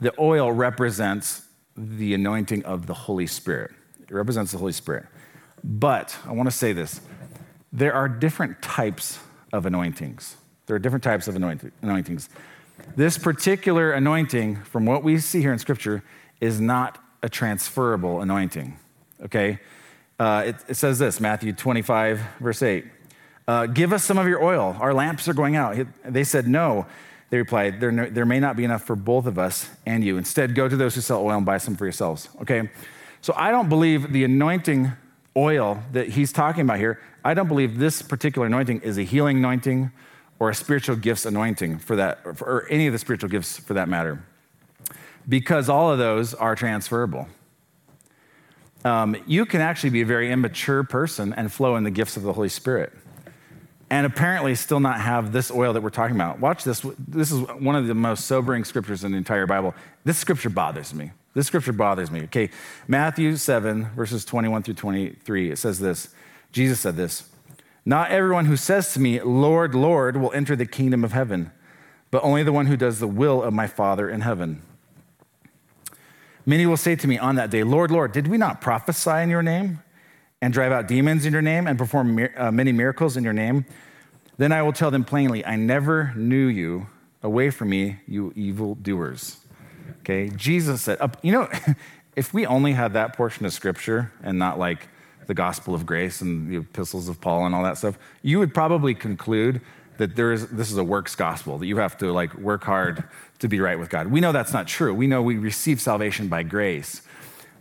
the 0.00 0.12
oil 0.18 0.50
represents 0.52 1.42
the 1.76 2.14
anointing 2.14 2.64
of 2.64 2.86
the 2.86 2.94
Holy 2.94 3.26
Spirit. 3.26 3.72
It 4.00 4.14
represents 4.14 4.52
the 4.52 4.58
Holy 4.58 4.72
Spirit. 4.72 5.06
But 5.62 6.16
I 6.26 6.32
want 6.32 6.46
to 6.48 6.56
say 6.56 6.72
this 6.72 7.00
there 7.72 7.94
are 7.94 8.08
different 8.08 8.60
types 8.62 9.18
of 9.52 9.66
anointings. 9.66 10.36
There 10.66 10.76
are 10.76 10.78
different 10.78 11.04
types 11.04 11.28
of 11.28 11.36
anointings. 11.36 12.28
This 12.96 13.18
particular 13.18 13.92
anointing, 13.92 14.56
from 14.56 14.86
what 14.86 15.02
we 15.02 15.18
see 15.18 15.40
here 15.40 15.52
in 15.52 15.58
Scripture, 15.58 16.02
is 16.40 16.60
not 16.60 16.98
a 17.22 17.28
transferable 17.28 18.20
anointing. 18.20 18.78
Okay? 19.22 19.58
Uh, 20.18 20.44
it, 20.46 20.56
it, 20.68 20.74
says 20.74 20.98
this 20.98 21.20
Matthew 21.20 21.52
25, 21.52 22.20
verse 22.40 22.62
8. 22.62 22.84
Uh, 23.46 23.66
Give 23.66 23.92
us 23.92 24.04
some 24.04 24.18
of 24.18 24.26
your 24.26 24.42
oil. 24.42 24.76
Our 24.80 24.94
lamps 24.94 25.28
are 25.28 25.34
going 25.34 25.56
out. 25.56 25.76
They 26.04 26.24
said, 26.24 26.46
No. 26.46 26.86
They 27.30 27.38
replied, 27.38 27.80
there, 27.80 27.92
no, 27.92 28.06
there 28.06 28.26
may 28.26 28.40
not 28.40 28.56
be 28.56 28.64
enough 28.64 28.82
for 28.82 28.96
both 28.96 29.26
of 29.26 29.38
us 29.38 29.70
and 29.86 30.04
you. 30.04 30.18
Instead, 30.18 30.54
go 30.54 30.68
to 30.68 30.76
those 30.76 30.96
who 30.96 31.00
sell 31.00 31.24
oil 31.24 31.36
and 31.36 31.46
buy 31.46 31.58
some 31.58 31.76
for 31.76 31.84
yourselves. 31.84 32.28
Okay? 32.42 32.68
So 33.22 33.32
I 33.36 33.52
don't 33.52 33.68
believe 33.68 34.12
the 34.12 34.24
anointing 34.24 34.92
oil 35.36 35.82
that 35.92 36.08
he's 36.08 36.32
talking 36.32 36.62
about 36.62 36.78
here, 36.78 37.00
I 37.24 37.34
don't 37.34 37.48
believe 37.48 37.78
this 37.78 38.02
particular 38.02 38.46
anointing 38.46 38.80
is 38.80 38.98
a 38.98 39.02
healing 39.02 39.38
anointing 39.38 39.92
or 40.40 40.50
a 40.50 40.54
spiritual 40.54 40.96
gifts 40.96 41.24
anointing 41.24 41.78
for 41.78 41.96
that, 41.96 42.20
or 42.24 42.66
any 42.70 42.86
of 42.86 42.92
the 42.92 42.98
spiritual 42.98 43.28
gifts 43.28 43.58
for 43.58 43.74
that 43.74 43.88
matter, 43.88 44.24
because 45.28 45.68
all 45.68 45.92
of 45.92 45.98
those 45.98 46.32
are 46.34 46.56
transferable. 46.56 47.28
Um, 48.84 49.14
you 49.26 49.44
can 49.44 49.60
actually 49.60 49.90
be 49.90 50.00
a 50.00 50.06
very 50.06 50.32
immature 50.32 50.82
person 50.82 51.34
and 51.34 51.52
flow 51.52 51.76
in 51.76 51.84
the 51.84 51.90
gifts 51.90 52.16
of 52.16 52.22
the 52.22 52.32
Holy 52.32 52.48
Spirit 52.48 52.92
and 53.90 54.06
apparently 54.06 54.54
still 54.54 54.78
not 54.78 55.00
have 55.00 55.32
this 55.32 55.50
oil 55.50 55.72
that 55.72 55.82
we're 55.82 55.90
talking 55.90 56.14
about. 56.14 56.38
Watch 56.38 56.62
this. 56.62 56.86
This 56.96 57.32
is 57.32 57.40
one 57.40 57.74
of 57.74 57.88
the 57.88 57.94
most 57.94 58.26
sobering 58.26 58.64
scriptures 58.64 59.02
in 59.02 59.12
the 59.12 59.18
entire 59.18 59.46
Bible. 59.46 59.74
This 60.04 60.16
scripture 60.16 60.48
bothers 60.48 60.94
me. 60.94 61.10
This 61.34 61.48
scripture 61.48 61.72
bothers 61.72 62.10
me. 62.10 62.22
Okay, 62.22 62.50
Matthew 62.88 63.36
7, 63.36 63.90
verses 63.96 64.24
21 64.24 64.62
through 64.62 64.74
23, 64.74 65.50
it 65.50 65.58
says 65.58 65.80
this 65.80 66.14
Jesus 66.52 66.80
said 66.80 66.96
this 66.96 67.28
Not 67.84 68.10
everyone 68.10 68.46
who 68.46 68.56
says 68.56 68.92
to 68.94 69.00
me, 69.00 69.20
Lord, 69.20 69.74
Lord, 69.74 70.16
will 70.16 70.32
enter 70.32 70.54
the 70.54 70.66
kingdom 70.66 71.04
of 71.04 71.12
heaven, 71.12 71.50
but 72.12 72.22
only 72.22 72.44
the 72.44 72.52
one 72.52 72.66
who 72.66 72.76
does 72.76 73.00
the 73.00 73.08
will 73.08 73.42
of 73.42 73.52
my 73.52 73.66
Father 73.66 74.08
in 74.08 74.20
heaven. 74.20 74.62
Many 76.46 76.64
will 76.64 76.76
say 76.76 76.96
to 76.96 77.08
me 77.08 77.18
on 77.18 77.34
that 77.36 77.50
day, 77.50 77.64
Lord, 77.64 77.90
Lord, 77.90 78.12
did 78.12 78.26
we 78.26 78.38
not 78.38 78.60
prophesy 78.60 79.22
in 79.22 79.30
your 79.30 79.42
name? 79.42 79.80
And 80.42 80.52
drive 80.52 80.72
out 80.72 80.88
demons 80.88 81.26
in 81.26 81.32
your 81.32 81.42
name 81.42 81.66
and 81.66 81.78
perform 81.78 82.28
uh, 82.36 82.50
many 82.50 82.72
miracles 82.72 83.16
in 83.16 83.24
your 83.24 83.32
name, 83.32 83.64
then 84.38 84.52
I 84.52 84.62
will 84.62 84.72
tell 84.72 84.90
them 84.90 85.04
plainly, 85.04 85.44
I 85.44 85.56
never 85.56 86.12
knew 86.16 86.46
you. 86.46 86.86
Away 87.22 87.50
from 87.50 87.68
me, 87.68 87.98
you 88.08 88.32
evil 88.34 88.76
doers. 88.76 89.36
Okay, 90.00 90.30
Jesus 90.30 90.80
said, 90.80 90.98
you 91.20 91.32
know, 91.32 91.48
if 92.16 92.32
we 92.32 92.46
only 92.46 92.72
had 92.72 92.94
that 92.94 93.14
portion 93.14 93.44
of 93.44 93.52
scripture 93.52 94.10
and 94.22 94.38
not 94.38 94.58
like 94.58 94.88
the 95.26 95.34
gospel 95.34 95.74
of 95.74 95.84
grace 95.84 96.22
and 96.22 96.50
the 96.50 96.56
epistles 96.56 97.10
of 97.10 97.20
Paul 97.20 97.44
and 97.44 97.54
all 97.54 97.62
that 97.62 97.76
stuff, 97.76 97.98
you 98.22 98.38
would 98.38 98.54
probably 98.54 98.94
conclude 98.94 99.60
that 99.98 100.16
there 100.16 100.32
is 100.32 100.48
this 100.48 100.72
is 100.72 100.78
a 100.78 100.84
works 100.84 101.14
gospel 101.14 101.58
that 101.58 101.66
you 101.66 101.76
have 101.76 101.98
to 101.98 102.10
like 102.10 102.34
work 102.36 102.64
hard 102.64 103.04
to 103.38 103.48
be 103.48 103.60
right 103.60 103.78
with 103.78 103.90
God. 103.90 104.06
We 104.06 104.20
know 104.20 104.32
that's 104.32 104.54
not 104.54 104.66
true. 104.66 104.94
We 104.94 105.06
know 105.06 105.20
we 105.20 105.36
receive 105.36 105.78
salvation 105.78 106.28
by 106.28 106.42
grace. 106.42 107.02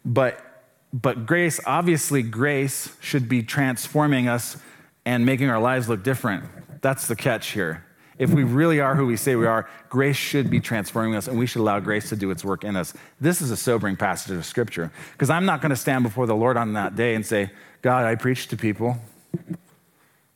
But 0.06 0.49
but 0.92 1.26
grace, 1.26 1.60
obviously 1.66 2.24
grace 2.24 2.96
should 3.00 3.30
be 3.30 3.44
transforming 3.44 4.28
us 4.28 4.58
and 5.06 5.26
making 5.26 5.50
our 5.50 5.60
lives 5.60 5.88
look 5.88 6.04
different. 6.04 6.46
That's 6.82 7.08
the 7.08 7.16
catch 7.16 7.52
here. 7.52 7.86
If 8.18 8.32
we 8.32 8.44
really 8.44 8.82
are 8.82 8.96
who 8.96 9.06
we 9.06 9.16
say 9.16 9.36
we 9.36 9.46
are, 9.46 9.70
grace 9.88 10.18
should 10.18 10.50
be 10.50 10.60
transforming 10.60 11.16
us 11.16 11.28
and 11.28 11.40
we 11.40 11.46
should 11.46 11.62
allow 11.62 11.80
grace 11.80 12.10
to 12.10 12.18
do 12.18 12.32
its 12.32 12.44
work 12.44 12.64
in 12.66 12.76
us. 12.76 12.94
This 13.22 13.42
is 13.42 13.50
a 13.50 13.56
sobering 13.56 13.96
passage 13.96 14.36
of 14.36 14.46
scripture 14.46 14.92
because 15.14 15.30
I'm 15.30 15.46
not 15.46 15.62
going 15.62 15.70
to 15.70 15.78
stand 15.78 16.04
before 16.04 16.26
the 16.26 16.36
Lord 16.36 16.58
on 16.58 16.74
that 16.74 16.96
day 16.96 17.16
and 17.16 17.26
say, 17.26 17.52
God, 17.82 18.06
I 18.06 18.16
preached 18.16 18.50
to 18.50 18.58
people 18.58 18.98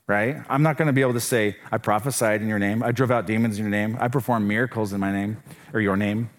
right? 0.07 0.43
I'm 0.49 0.63
not 0.63 0.77
going 0.77 0.87
to 0.87 0.93
be 0.93 1.01
able 1.01 1.13
to 1.13 1.19
say, 1.19 1.57
I 1.71 1.77
prophesied 1.77 2.41
in 2.41 2.47
your 2.47 2.59
name, 2.59 2.83
I 2.83 2.91
drove 2.91 3.11
out 3.11 3.25
demons 3.25 3.57
in 3.57 3.63
your 3.63 3.71
name, 3.71 3.97
I 3.99 4.07
performed 4.07 4.47
miracles 4.47 4.93
in 4.93 4.99
my 4.99 5.11
name, 5.11 5.41
or 5.73 5.81
your 5.81 5.97
name. 5.97 6.29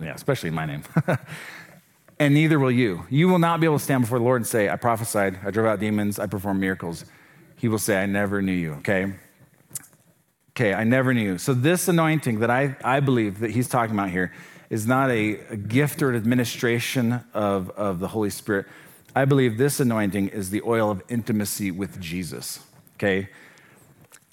Yeah, 0.00 0.14
especially 0.14 0.48
in 0.48 0.54
my 0.54 0.66
name. 0.66 0.82
and 2.20 2.34
neither 2.34 2.58
will 2.58 2.70
you. 2.70 3.06
You 3.08 3.28
will 3.28 3.38
not 3.38 3.60
be 3.60 3.66
able 3.66 3.78
to 3.78 3.84
stand 3.84 4.02
before 4.02 4.18
the 4.18 4.24
Lord 4.24 4.42
and 4.42 4.46
say, 4.46 4.68
I 4.68 4.76
prophesied, 4.76 5.40
I 5.42 5.50
drove 5.50 5.66
out 5.66 5.80
demons, 5.80 6.18
I 6.18 6.26
performed 6.26 6.60
miracles. 6.60 7.06
He 7.56 7.66
will 7.66 7.78
say, 7.78 8.00
I 8.00 8.06
never 8.06 8.42
knew 8.42 8.52
you, 8.52 8.74
okay? 8.74 9.14
Okay, 10.50 10.74
I 10.74 10.84
never 10.84 11.14
knew. 11.14 11.38
So, 11.38 11.54
this 11.54 11.88
anointing 11.88 12.40
that 12.40 12.50
I, 12.50 12.76
I 12.84 13.00
believe 13.00 13.40
that 13.40 13.52
he's 13.52 13.68
talking 13.68 13.94
about 13.94 14.10
here 14.10 14.32
is 14.68 14.86
not 14.86 15.10
a, 15.10 15.40
a 15.48 15.56
gift 15.56 16.02
or 16.02 16.10
an 16.10 16.16
administration 16.16 17.24
of, 17.32 17.70
of 17.70 18.00
the 18.00 18.08
Holy 18.08 18.30
Spirit, 18.30 18.66
I 19.16 19.24
believe 19.24 19.56
this 19.56 19.80
anointing 19.80 20.28
is 20.28 20.50
the 20.50 20.60
oil 20.62 20.90
of 20.90 21.02
intimacy 21.08 21.70
with 21.70 22.00
Jesus. 22.00 22.60
Okay? 22.96 23.30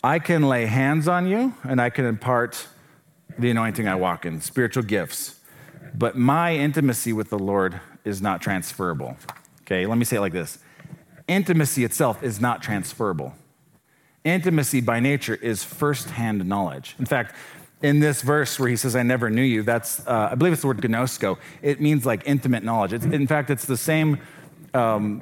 I 0.03 0.19
can 0.19 0.43
lay 0.43 0.65
hands 0.65 1.07
on 1.07 1.27
you 1.27 1.55
and 1.63 1.81
I 1.81 1.89
can 1.89 2.05
impart 2.05 2.67
the 3.39 3.49
anointing 3.49 3.87
I 3.87 3.95
walk 3.95 4.25
in, 4.25 4.41
spiritual 4.41 4.83
gifts. 4.83 5.39
But 5.97 6.15
my 6.15 6.55
intimacy 6.55 7.11
with 7.11 7.29
the 7.29 7.39
Lord 7.39 7.79
is 8.05 8.21
not 8.21 8.41
transferable. 8.41 9.17
Okay, 9.61 9.85
let 9.85 9.97
me 9.97 10.05
say 10.05 10.17
it 10.17 10.21
like 10.21 10.33
this 10.33 10.59
intimacy 11.27 11.83
itself 11.83 12.23
is 12.23 12.39
not 12.39 12.61
transferable. 12.61 13.33
Intimacy 14.23 14.79
by 14.81 14.99
nature 14.99 15.35
is 15.35 15.63
firsthand 15.63 16.45
knowledge. 16.45 16.95
In 16.99 17.05
fact, 17.05 17.35
in 17.81 17.99
this 17.99 18.21
verse 18.21 18.59
where 18.59 18.69
he 18.69 18.75
says, 18.75 18.95
I 18.95 19.03
never 19.03 19.29
knew 19.29 19.43
you, 19.43 19.63
that's, 19.63 20.05
uh, 20.07 20.29
I 20.31 20.35
believe 20.35 20.53
it's 20.53 20.61
the 20.61 20.67
word 20.67 20.81
gnosko. 20.81 21.37
It 21.61 21.81
means 21.81 22.05
like 22.05 22.23
intimate 22.25 22.63
knowledge. 22.63 22.93
It's, 22.93 23.05
in 23.05 23.27
fact, 23.27 23.49
it's 23.49 23.65
the 23.65 23.77
same 23.77 24.19
um, 24.73 25.21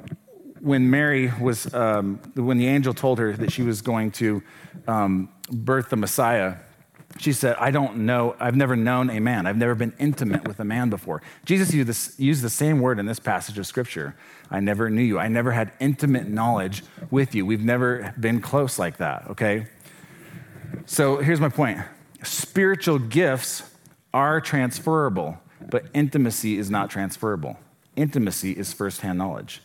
when 0.60 0.88
Mary 0.90 1.32
was, 1.40 1.72
um, 1.74 2.20
when 2.34 2.58
the 2.58 2.66
angel 2.66 2.94
told 2.94 3.18
her 3.18 3.32
that 3.32 3.52
she 3.52 3.62
was 3.62 3.82
going 3.82 4.10
to 4.12 4.42
um, 4.88 5.28
birth 5.50 5.90
the 5.90 5.96
Messiah, 5.96 6.56
she 7.18 7.32
said, 7.32 7.56
I 7.58 7.70
don't 7.70 7.98
know, 7.98 8.36
I've 8.38 8.56
never 8.56 8.76
known 8.76 9.10
a 9.10 9.20
man. 9.20 9.46
I've 9.46 9.56
never 9.56 9.74
been 9.74 9.92
intimate 9.98 10.46
with 10.46 10.60
a 10.60 10.64
man 10.64 10.90
before. 10.90 11.22
Jesus 11.44 11.72
used, 11.72 11.88
this, 11.88 12.14
used 12.18 12.42
the 12.42 12.50
same 12.50 12.80
word 12.80 12.98
in 12.98 13.06
this 13.06 13.18
passage 13.18 13.58
of 13.58 13.66
scripture. 13.66 14.14
I 14.50 14.60
never 14.60 14.90
knew 14.90 15.02
you. 15.02 15.18
I 15.18 15.28
never 15.28 15.52
had 15.52 15.72
intimate 15.80 16.28
knowledge 16.28 16.82
with 17.10 17.34
you. 17.34 17.46
We've 17.46 17.64
never 17.64 18.14
been 18.18 18.40
close 18.40 18.78
like 18.78 18.98
that, 18.98 19.28
okay? 19.30 19.66
So 20.84 21.18
here's 21.18 21.40
my 21.40 21.48
point 21.48 21.80
spiritual 22.22 22.98
gifts 22.98 23.62
are 24.12 24.40
transferable, 24.40 25.38
but 25.70 25.86
intimacy 25.94 26.58
is 26.58 26.70
not 26.70 26.90
transferable. 26.90 27.58
Intimacy 27.94 28.52
is 28.52 28.72
firsthand 28.72 29.18
knowledge. 29.18 29.62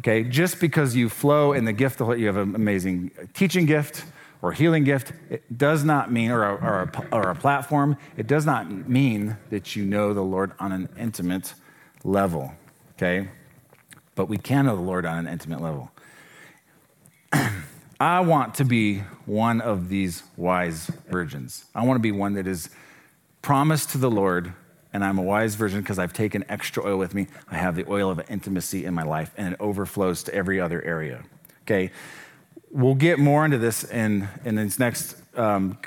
Okay, 0.00 0.24
just 0.24 0.60
because 0.60 0.94
you 0.94 1.08
flow 1.08 1.52
in 1.52 1.64
the 1.64 1.72
gift, 1.72 2.00
you 2.00 2.26
have 2.26 2.36
an 2.36 2.54
amazing 2.54 3.10
teaching 3.32 3.64
gift 3.64 4.04
or 4.42 4.52
healing 4.52 4.84
gift, 4.84 5.12
it 5.28 5.56
does 5.56 5.84
not 5.84 6.10
mean, 6.10 6.30
or 6.30 6.44
a, 6.44 6.54
or, 6.54 6.82
a, 6.82 7.14
or 7.14 7.30
a 7.30 7.34
platform, 7.34 7.96
it 8.16 8.26
does 8.26 8.46
not 8.46 8.88
mean 8.88 9.36
that 9.50 9.76
you 9.76 9.84
know 9.84 10.14
the 10.14 10.22
Lord 10.22 10.52
on 10.58 10.72
an 10.72 10.88
intimate 10.98 11.54
level. 12.04 12.52
Okay? 12.96 13.28
But 14.14 14.26
we 14.26 14.38
can 14.38 14.66
know 14.66 14.76
the 14.76 14.82
Lord 14.82 15.04
on 15.04 15.18
an 15.18 15.28
intimate 15.28 15.60
level. 15.60 15.90
I 18.00 18.20
want 18.20 18.54
to 18.56 18.64
be 18.64 19.00
one 19.26 19.60
of 19.60 19.88
these 19.88 20.22
wise 20.36 20.90
virgins. 21.08 21.66
I 21.74 21.84
want 21.84 21.96
to 21.96 22.02
be 22.02 22.12
one 22.12 22.34
that 22.34 22.46
is 22.46 22.70
promised 23.42 23.90
to 23.90 23.98
the 23.98 24.10
Lord 24.10 24.54
and 24.92 25.04
I'm 25.04 25.18
a 25.18 25.22
wise 25.22 25.54
virgin 25.54 25.80
because 25.80 25.98
I've 25.98 26.12
taken 26.12 26.44
extra 26.48 26.84
oil 26.84 26.98
with 26.98 27.14
me. 27.14 27.28
I 27.50 27.56
have 27.56 27.76
the 27.76 27.88
oil 27.88 28.10
of 28.10 28.20
intimacy 28.28 28.84
in 28.84 28.94
my 28.94 29.02
life, 29.02 29.32
and 29.36 29.54
it 29.54 29.60
overflows 29.60 30.22
to 30.24 30.34
every 30.34 30.60
other 30.60 30.82
area. 30.82 31.22
Okay, 31.62 31.92
we'll 32.70 32.94
get 32.94 33.18
more 33.18 33.44
into 33.44 33.58
this 33.58 33.84
in 33.84 34.28
in 34.44 34.56
these 34.56 34.78
next 34.78 35.16
um, 35.36 35.78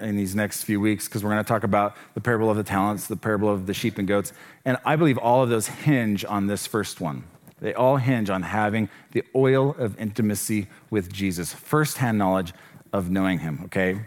in 0.00 0.16
these 0.16 0.34
next 0.34 0.64
few 0.64 0.80
weeks 0.80 1.06
because 1.06 1.22
we're 1.22 1.30
going 1.30 1.44
to 1.44 1.48
talk 1.48 1.62
about 1.62 1.96
the 2.14 2.20
parable 2.20 2.50
of 2.50 2.56
the 2.56 2.64
talents, 2.64 3.06
the 3.06 3.16
parable 3.16 3.48
of 3.48 3.66
the 3.66 3.74
sheep 3.74 3.98
and 3.98 4.08
goats, 4.08 4.32
and 4.64 4.76
I 4.84 4.96
believe 4.96 5.18
all 5.18 5.42
of 5.42 5.48
those 5.48 5.68
hinge 5.68 6.24
on 6.24 6.46
this 6.46 6.66
first 6.66 7.00
one. 7.00 7.24
They 7.60 7.74
all 7.74 7.96
hinge 7.96 8.28
on 8.28 8.42
having 8.42 8.88
the 9.12 9.22
oil 9.36 9.76
of 9.78 9.98
intimacy 10.00 10.66
with 10.90 11.12
Jesus, 11.12 11.52
firsthand 11.52 12.18
knowledge 12.18 12.52
of 12.92 13.08
knowing 13.08 13.38
Him. 13.38 13.60
Okay, 13.66 14.00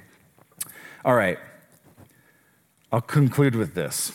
all 1.05 1.15
right. 1.15 1.39
I'll 2.91 3.01
conclude 3.01 3.55
with 3.55 3.73
this. 3.73 4.11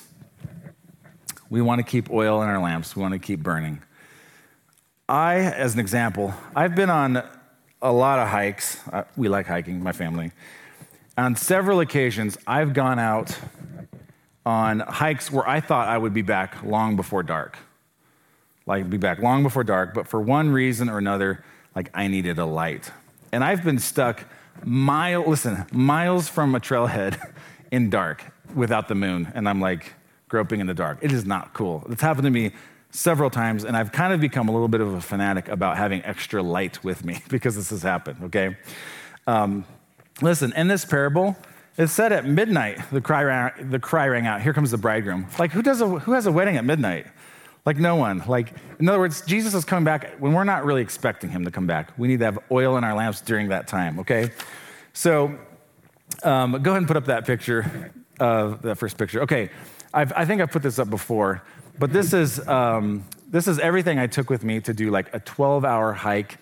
We 1.49 1.61
want 1.61 1.81
to 1.81 1.83
keep 1.83 2.11
oil 2.11 2.43
in 2.43 2.49
our 2.49 2.61
lamps, 2.61 2.95
we 2.95 3.03
want 3.03 3.13
to 3.13 3.19
keep 3.19 3.43
burning. 3.43 3.83
I, 5.09 5.39
as 5.39 5.75
an 5.75 5.81
example, 5.81 6.33
I've 6.55 6.77
been 6.77 6.89
on 6.89 7.23
a 7.83 7.93
lot 7.93 8.19
of 8.19 8.29
hikes. 8.29 8.79
We 9.17 9.29
like 9.29 9.47
hiking, 9.47 9.83
my 9.83 9.93
family. 9.93 10.33
On 11.17 11.37
several 11.37 11.81
occasions, 11.81 12.39
I've 12.47 12.73
gone 12.73 12.99
out 12.99 13.37
on 14.47 14.81
hikes 14.81 15.31
where 15.31 15.49
I 15.49 15.61
thought 15.61 15.89
I 15.89 15.99
would 15.99 16.15
be 16.15 16.23
back 16.23 16.63
long 16.63 16.97
before 16.97 17.23
dark. 17.23 17.59
Like, 18.67 18.89
be 18.89 18.97
back 18.97 19.19
long 19.21 19.43
before 19.43 19.65
dark, 19.65 19.95
but 19.95 20.07
for 20.07 20.21
one 20.21 20.51
reason 20.51 20.89
or 20.89 20.99
another, 20.99 21.45
like, 21.75 21.91
I 21.95 22.09
needed 22.09 22.39
a 22.39 22.45
light. 22.45 22.91
And 23.33 23.43
I've 23.43 23.65
been 23.65 23.79
stuck 23.79 24.25
mile, 24.65 25.25
listen, 25.27 25.67
miles 25.73 26.29
from 26.29 26.55
a 26.55 26.61
trailhead 26.61 27.19
in 27.71 27.91
dark 27.91 28.25
without 28.55 28.89
the 28.89 28.95
moon. 28.95 29.31
And 29.35 29.49
I'm 29.49 29.61
like, 29.61 29.95
groping 30.31 30.61
in 30.61 30.67
the 30.67 30.75
dark. 30.75 30.99
It 31.03 31.13
is 31.13 31.27
not 31.27 31.53
cool. 31.53 31.85
It's 31.91 32.01
happened 32.01 32.25
to 32.25 32.31
me 32.31 32.53
several 32.91 33.31
times, 33.31 33.65
and 33.65 33.77
I've 33.77 33.93
kind 33.93 34.13
of 34.13 34.21
become 34.21 34.49
a 34.49 34.53
little 34.53 34.69
bit 34.69 34.81
of 34.81 34.93
a 34.93 35.01
fanatic 35.01 35.49
about 35.49 35.77
having 35.77 36.05
extra 36.05 36.43
light 36.43 36.83
with 36.83 37.05
me 37.05 37.23
because 37.29 37.57
this 37.57 37.71
has 37.71 37.83
happened, 37.83 38.25
okay? 38.25 38.57
Um, 39.27 39.65
listen, 40.21 40.53
in 40.55 40.69
this 40.69 40.85
parable, 40.85 41.37
it's 41.79 41.93
said 41.93 42.13
at 42.13 42.27
midnight, 42.27 42.79
the 42.91 43.01
cry, 43.01 43.23
rang, 43.23 43.71
the 43.71 43.79
cry 43.79 44.07
rang 44.07 44.27
out, 44.27 44.43
here 44.43 44.53
comes 44.53 44.71
the 44.73 44.79
bridegroom. 44.79 45.27
Like, 45.39 45.53
who, 45.53 45.63
does 45.63 45.81
a, 45.81 45.87
who 45.87 46.13
has 46.13 46.27
a 46.27 46.33
wedding 46.33 46.57
at 46.57 46.65
midnight? 46.65 47.07
Like, 47.65 47.77
no 47.77 47.97
one. 47.97 48.23
Like, 48.27 48.53
in 48.79 48.89
other 48.89 48.99
words, 48.99 49.21
Jesus 49.23 49.55
is 49.55 49.65
coming 49.65 49.85
back 49.85 50.17
when 50.19 50.33
we're 50.33 50.45
not 50.45 50.65
really 50.65 50.83
expecting 50.83 51.31
him 51.31 51.45
to 51.45 51.51
come 51.51 51.67
back. 51.67 51.93
We 51.99 52.09
need 52.09 52.19
to 52.19 52.25
have 52.25 52.39
oil 52.51 52.77
in 52.77 52.85
our 52.85 52.95
lamps 52.95 53.21
during 53.21 53.49
that 53.49 53.69
time, 53.69 54.01
okay? 54.01 54.31
So, 54.93 55.39
um, 56.23 56.53
go 56.63 56.71
ahead 56.71 56.79
and 56.79 56.89
put 56.89 56.97
up 56.97 57.07
that 57.07 57.27
picture, 57.27 57.93
uh, 58.19 58.57
that 58.63 58.77
first 58.77 58.99
picture. 58.99 59.23
Okay, 59.23 59.51
I've, 59.93 60.13
i 60.15 60.25
think 60.25 60.41
I've 60.41 60.51
put 60.51 60.63
this 60.63 60.79
up 60.79 60.91
before, 60.91 61.43
but 61.81 61.95
this 61.95 62.13
is, 62.13 62.47
um, 62.47 63.07
this 63.27 63.49
is 63.49 63.59
everything 63.59 63.99
I 63.99 64.07
took 64.07 64.29
with 64.29 64.45
me 64.45 64.61
to 64.61 64.75
do 64.75 64.91
like 64.91 65.15
a 65.15 65.21
12 65.21 65.65
hour 65.65 65.95
hike, 65.95 66.37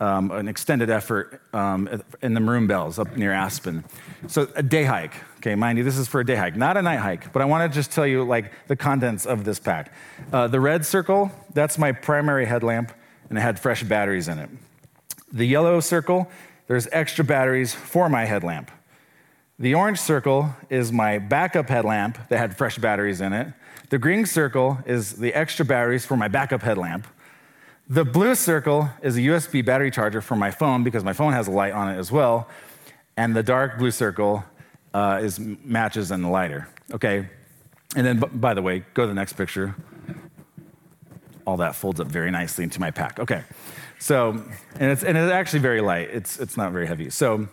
um, 0.00 0.32
an 0.32 0.48
extended 0.48 0.90
effort 0.90 1.40
um, 1.54 1.88
in 2.22 2.34
the 2.34 2.40
Maroon 2.40 2.66
Bells 2.66 2.98
up 2.98 3.16
near 3.16 3.32
Aspen. 3.32 3.84
So 4.26 4.48
a 4.56 4.64
day 4.64 4.82
hike. 4.82 5.14
Okay, 5.36 5.54
mind 5.54 5.78
you, 5.78 5.84
this 5.84 5.96
is 5.96 6.08
for 6.08 6.20
a 6.20 6.26
day 6.26 6.34
hike, 6.34 6.56
not 6.56 6.76
a 6.76 6.82
night 6.82 6.98
hike, 6.98 7.32
but 7.32 7.40
I 7.40 7.44
want 7.44 7.70
to 7.70 7.74
just 7.74 7.92
tell 7.92 8.06
you 8.06 8.24
like 8.24 8.52
the 8.66 8.74
contents 8.74 9.26
of 9.26 9.44
this 9.44 9.60
pack. 9.60 9.94
Uh, 10.32 10.48
the 10.48 10.58
red 10.58 10.84
circle, 10.84 11.30
that's 11.54 11.78
my 11.78 11.92
primary 11.92 12.44
headlamp, 12.44 12.92
and 13.28 13.38
it 13.38 13.42
had 13.42 13.60
fresh 13.60 13.84
batteries 13.84 14.26
in 14.26 14.40
it. 14.40 14.50
The 15.32 15.46
yellow 15.46 15.78
circle, 15.78 16.28
there's 16.66 16.88
extra 16.90 17.24
batteries 17.24 17.72
for 17.72 18.08
my 18.08 18.24
headlamp. 18.24 18.72
The 19.60 19.74
orange 19.74 19.98
circle 19.98 20.54
is 20.70 20.90
my 20.90 21.18
backup 21.18 21.68
headlamp 21.68 22.16
that 22.30 22.38
had 22.38 22.56
fresh 22.56 22.78
batteries 22.78 23.20
in 23.20 23.34
it. 23.34 23.48
The 23.90 23.98
green 23.98 24.24
circle 24.24 24.78
is 24.86 25.16
the 25.16 25.34
extra 25.34 25.66
batteries 25.66 26.06
for 26.06 26.16
my 26.16 26.28
backup 26.28 26.62
headlamp. 26.62 27.06
The 27.86 28.06
blue 28.06 28.34
circle 28.34 28.88
is 29.02 29.18
a 29.18 29.20
USB 29.20 29.62
battery 29.62 29.90
charger 29.90 30.22
for 30.22 30.34
my 30.34 30.50
phone 30.50 30.82
because 30.82 31.04
my 31.04 31.12
phone 31.12 31.34
has 31.34 31.46
a 31.46 31.50
light 31.50 31.74
on 31.74 31.94
it 31.94 31.98
as 31.98 32.10
well. 32.10 32.48
And 33.18 33.36
the 33.36 33.42
dark 33.42 33.78
blue 33.78 33.90
circle 33.90 34.44
uh, 34.94 35.20
is 35.22 35.38
matches 35.38 36.10
and 36.10 36.24
the 36.24 36.28
lighter. 36.28 36.66
Okay. 36.94 37.28
And 37.94 38.06
then, 38.06 38.18
by 38.18 38.54
the 38.54 38.62
way, 38.62 38.82
go 38.94 39.02
to 39.02 39.08
the 39.08 39.14
next 39.14 39.34
picture. 39.34 39.74
All 41.46 41.58
that 41.58 41.74
folds 41.74 42.00
up 42.00 42.06
very 42.06 42.30
nicely 42.30 42.64
into 42.64 42.80
my 42.80 42.90
pack. 42.90 43.20
Okay. 43.20 43.42
So, 43.98 44.42
and 44.76 44.90
it's, 44.90 45.04
and 45.04 45.18
it's 45.18 45.30
actually 45.30 45.60
very 45.60 45.82
light. 45.82 46.08
It's, 46.10 46.40
it's 46.40 46.56
not 46.56 46.72
very 46.72 46.86
heavy. 46.86 47.10
So, 47.10 47.46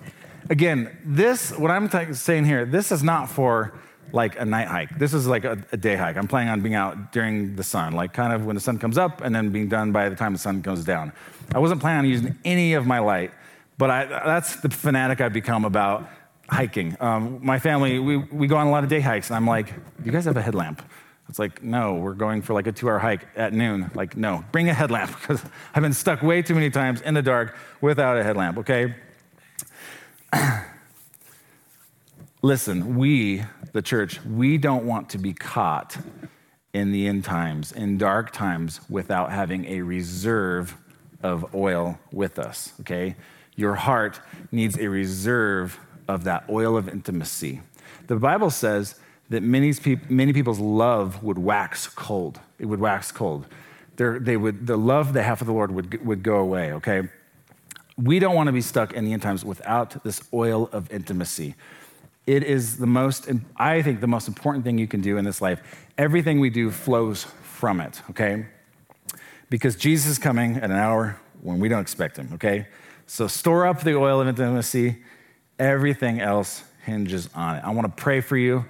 Again, 0.50 0.98
this, 1.04 1.52
what 1.52 1.72
I'm 1.72 1.90
saying 2.14 2.46
here, 2.46 2.66
this 2.66 2.92
is 2.92 3.04
not 3.04 3.30
for 3.30 3.74
like 4.14 4.40
a 4.40 4.46
night 4.46 4.68
hike. 4.68 4.98
This 4.98 5.14
is 5.14 5.28
like 5.28 5.44
a, 5.44 5.58
a, 5.72 5.78
day 5.78 5.96
hike. 5.96 6.16
I'm 6.16 6.28
planning 6.28 6.50
on 6.50 6.62
being 6.62 6.76
out 6.76 7.12
during 7.12 7.56
the 7.56 7.64
sun, 7.64 7.94
like 7.94 8.14
kind 8.14 8.32
of 8.32 8.46
when 8.46 8.56
the 8.56 8.62
sun 8.62 8.78
comes 8.78 8.98
up 8.98 9.22
and 9.22 9.36
then 9.36 9.50
being 9.50 9.68
done 9.68 9.92
by 9.92 10.08
the 10.08 10.16
time 10.16 10.34
the 10.34 10.40
sun 10.40 10.62
goes 10.62 10.86
down. 10.86 11.12
I 11.54 11.60
wasn't 11.60 11.82
planning 11.82 12.00
on 12.00 12.10
using 12.10 12.38
any 12.46 12.74
of 12.74 12.86
my 12.86 13.00
light, 13.00 13.32
but 13.78 13.90
I, 13.90 14.06
that's 14.06 14.58
the 14.62 14.70
fanatic 14.70 15.20
I've 15.20 15.34
become 15.34 15.66
about 15.66 16.10
hiking. 16.50 16.96
Um, 17.02 17.40
my 17.44 17.60
family, 17.60 18.00
we, 18.00 18.18
we 18.18 18.48
go 18.48 18.56
on 18.56 18.68
a 18.68 18.72
lot 18.72 18.84
of 18.84 18.90
day 18.90 19.02
hikes, 19.02 19.30
and 19.30 19.36
I'm 19.36 19.48
like, 19.48 19.68
do 19.68 20.06
you 20.06 20.12
guys 20.12 20.26
have 20.26 20.38
a 20.38 20.42
headlamp? 20.42 20.82
It's 21.30 21.40
like, 21.40 21.62
no, 21.62 21.96
we're 21.96 22.14
going 22.14 22.42
for 22.42 22.54
like 22.54 22.68
a 22.68 22.72
two 22.72 22.88
hour 22.88 23.00
hike 23.00 23.28
at 23.36 23.52
noon. 23.52 23.92
Like, 23.94 24.16
no, 24.16 24.46
bring 24.54 24.70
a 24.70 24.74
headlamp 24.74 25.12
because 25.20 25.44
I've 25.76 25.84
been 25.84 25.94
stuck 25.94 26.22
way 26.22 26.42
too 26.42 26.56
many 26.56 26.70
times 26.70 27.02
in 27.02 27.14
the 27.14 27.22
dark 27.22 27.58
without 27.82 28.18
a 28.18 28.24
headlamp, 28.24 28.58
okay? 28.60 28.96
Listen, 32.42 32.96
we, 32.96 33.44
the 33.74 33.82
church, 33.82 34.24
we 34.26 34.58
don't 34.58 34.86
want 34.86 35.10
to 35.10 35.18
be 35.18 35.34
caught 35.34 35.98
in 36.74 36.92
the 36.92 37.08
end 37.08 37.24
times, 37.24 37.72
in 37.72 37.98
dark 37.98 38.32
times, 38.32 38.82
without 38.90 39.32
having 39.32 39.66
a 39.66 39.82
reserve 39.82 40.78
of 41.24 41.56
oil 41.56 41.98
with 42.12 42.38
us, 42.38 42.74
okay? 42.82 43.16
Your 43.56 43.76
heart 43.76 44.20
needs 44.52 44.78
a 44.78 44.88
reserve 44.88 45.80
of 46.08 46.24
that 46.26 46.46
oil 46.50 46.78
of 46.78 46.88
intimacy. 46.88 47.62
The 48.08 48.16
Bible 48.16 48.50
says 48.50 48.96
that 49.30 49.42
many, 49.44 49.74
many 50.10 50.32
people's 50.34 50.60
love 50.60 51.24
would 51.24 51.38
wax 51.38 51.88
cold. 51.88 52.40
It 52.60 52.66
would 52.66 52.80
wax 52.80 53.12
cold. 53.12 53.48
They 53.96 54.38
would, 54.38 54.68
the 54.68 54.78
love 54.78 55.14
they 55.14 55.24
have 55.24 55.40
for 55.40 55.46
the 55.46 55.54
Lord 55.54 55.72
would, 55.72 56.06
would 56.06 56.22
go 56.22 56.38
away, 56.38 56.74
okay? 56.74 57.10
We 57.98 58.20
don't 58.20 58.36
want 58.36 58.48
to 58.48 58.54
be 58.54 58.62
stuck 58.62 58.94
in 58.94 59.06
the 59.06 59.14
end 59.14 59.24
times 59.24 59.44
without 59.44 60.04
this 60.04 60.22
oil 60.34 60.70
of 60.72 60.92
intimacy. 60.92 61.56
It 62.28 62.44
is 62.44 62.78
the 62.78 62.86
most, 62.86 63.28
I 63.56 63.82
think, 63.82 64.02
the 64.02 64.08
most 64.08 64.28
important 64.28 64.66
thing 64.66 64.78
you 64.78 64.88
can 64.88 65.02
do 65.02 65.18
in 65.18 65.26
this 65.26 65.42
life. 65.42 65.62
Everything 65.98 66.40
we 66.40 66.50
do 66.50 66.70
flows 66.70 67.24
from 67.42 67.80
it, 67.80 68.02
okay? 68.12 68.46
Because 69.50 69.76
Jesus 69.76 70.12
is 70.12 70.20
coming 70.20 70.58
at 70.58 70.66
an 70.66 70.74
hour 70.74 71.20
when 71.42 71.60
we 71.60 71.70
don't 71.70 71.82
expect 71.82 72.18
him, 72.18 72.30
okay? 72.34 72.68
So 73.08 73.28
store 73.28 73.66
up 73.66 73.82
the 73.82 73.96
oil 73.96 74.22
of 74.22 74.28
intimacy. 74.28 74.98
Everything 75.58 76.20
else 76.20 76.64
hinges 76.86 77.30
on 77.34 77.56
it. 77.56 77.64
I 77.64 77.72
want 77.72 77.88
to 77.88 78.02
pray 78.04 78.22
for 78.22 78.38
you, 78.38 78.66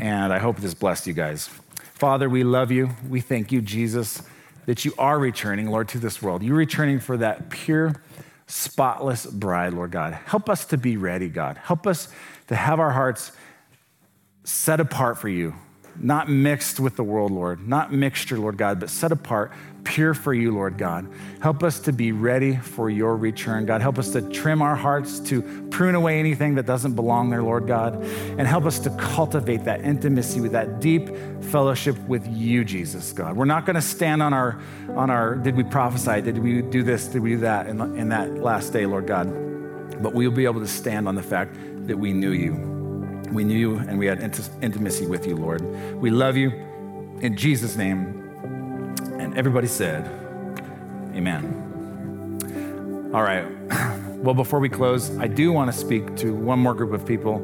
and 0.00 0.32
I 0.32 0.38
hope 0.38 0.58
this 0.58 0.74
blessed 0.74 1.06
you 1.06 1.14
guys. 1.14 1.48
Father, 1.94 2.28
we 2.28 2.44
love 2.44 2.70
you. 2.70 2.90
We 3.08 3.20
thank 3.20 3.50
you, 3.50 3.60
Jesus, 3.60 4.22
that 4.66 4.84
you 4.84 4.92
are 4.98 5.18
returning, 5.18 5.68
Lord, 5.68 5.88
to 5.88 5.98
this 5.98 6.22
world. 6.22 6.42
You're 6.42 6.56
returning 6.56 7.00
for 7.00 7.16
that 7.16 7.50
pure, 7.50 8.00
spotless 8.48 9.26
bride, 9.26 9.74
Lord 9.74 9.92
God. 9.92 10.14
Help 10.14 10.48
us 10.48 10.64
to 10.66 10.76
be 10.76 10.96
ready, 10.96 11.28
God. 11.28 11.58
Help 11.58 11.86
us 11.86 12.08
to 12.48 12.56
have 12.56 12.80
our 12.80 12.90
hearts 12.90 13.30
set 14.44 14.80
apart 14.80 15.18
for 15.18 15.28
you, 15.28 15.54
not 16.00 16.28
mixed 16.28 16.80
with 16.80 16.96
the 16.96 17.04
world, 17.04 17.32
Lord, 17.32 17.66
not 17.66 17.92
mixture, 17.92 18.38
Lord 18.38 18.56
God, 18.56 18.80
but 18.80 18.90
set 18.90 19.12
apart 19.12 19.52
pure 19.88 20.12
for 20.12 20.34
you, 20.34 20.52
Lord 20.52 20.76
God. 20.76 21.08
Help 21.40 21.62
us 21.62 21.80
to 21.80 21.92
be 21.92 22.12
ready 22.12 22.56
for 22.56 22.90
your 22.90 23.16
return, 23.16 23.64
God. 23.64 23.80
Help 23.80 23.98
us 23.98 24.10
to 24.10 24.22
trim 24.22 24.60
our 24.60 24.76
hearts, 24.76 25.18
to 25.20 25.42
prune 25.70 25.94
away 25.94 26.18
anything 26.18 26.56
that 26.56 26.66
doesn't 26.66 26.94
belong 26.94 27.30
there, 27.30 27.42
Lord 27.42 27.66
God. 27.66 27.94
And 27.94 28.46
help 28.46 28.66
us 28.66 28.78
to 28.80 28.90
cultivate 28.90 29.64
that 29.64 29.80
intimacy 29.82 30.40
with 30.40 30.52
that 30.52 30.80
deep 30.80 31.08
fellowship 31.44 31.98
with 32.00 32.26
you, 32.28 32.64
Jesus, 32.64 33.12
God. 33.12 33.36
We're 33.36 33.46
not 33.46 33.64
going 33.64 33.76
to 33.76 33.82
stand 33.82 34.22
on 34.22 34.34
our, 34.34 34.60
on 34.90 35.10
our, 35.10 35.34
did 35.36 35.56
we 35.56 35.64
prophesy? 35.64 36.20
Did 36.20 36.38
we 36.38 36.60
do 36.60 36.82
this? 36.82 37.06
Did 37.06 37.22
we 37.22 37.30
do 37.30 37.38
that 37.38 37.66
in, 37.66 37.80
in 37.96 38.10
that 38.10 38.34
last 38.34 38.74
day, 38.74 38.84
Lord 38.84 39.06
God? 39.06 39.26
But 40.02 40.12
we'll 40.12 40.30
be 40.30 40.44
able 40.44 40.60
to 40.60 40.68
stand 40.68 41.08
on 41.08 41.14
the 41.14 41.22
fact 41.22 41.54
that 41.86 41.98
we 41.98 42.12
knew 42.12 42.32
you. 42.32 42.77
We 43.32 43.44
knew 43.44 43.56
you 43.56 43.76
and 43.76 43.98
we 43.98 44.06
had 44.06 44.20
intimacy 44.20 45.06
with 45.06 45.26
you, 45.26 45.36
Lord. 45.36 45.62
We 46.00 46.10
love 46.10 46.36
you. 46.36 46.50
In 47.20 47.36
Jesus' 47.36 47.76
name, 47.76 48.18
and 49.18 49.36
everybody 49.36 49.66
said, 49.66 50.06
Amen. 51.14 51.68
All 53.12 53.22
right. 53.22 53.46
Well, 54.18 54.34
before 54.34 54.58
we 54.58 54.68
close, 54.68 55.16
I 55.18 55.28
do 55.28 55.52
want 55.52 55.72
to 55.72 55.78
speak 55.78 56.16
to 56.16 56.34
one 56.34 56.58
more 56.58 56.74
group 56.74 56.92
of 56.92 57.06
people. 57.06 57.38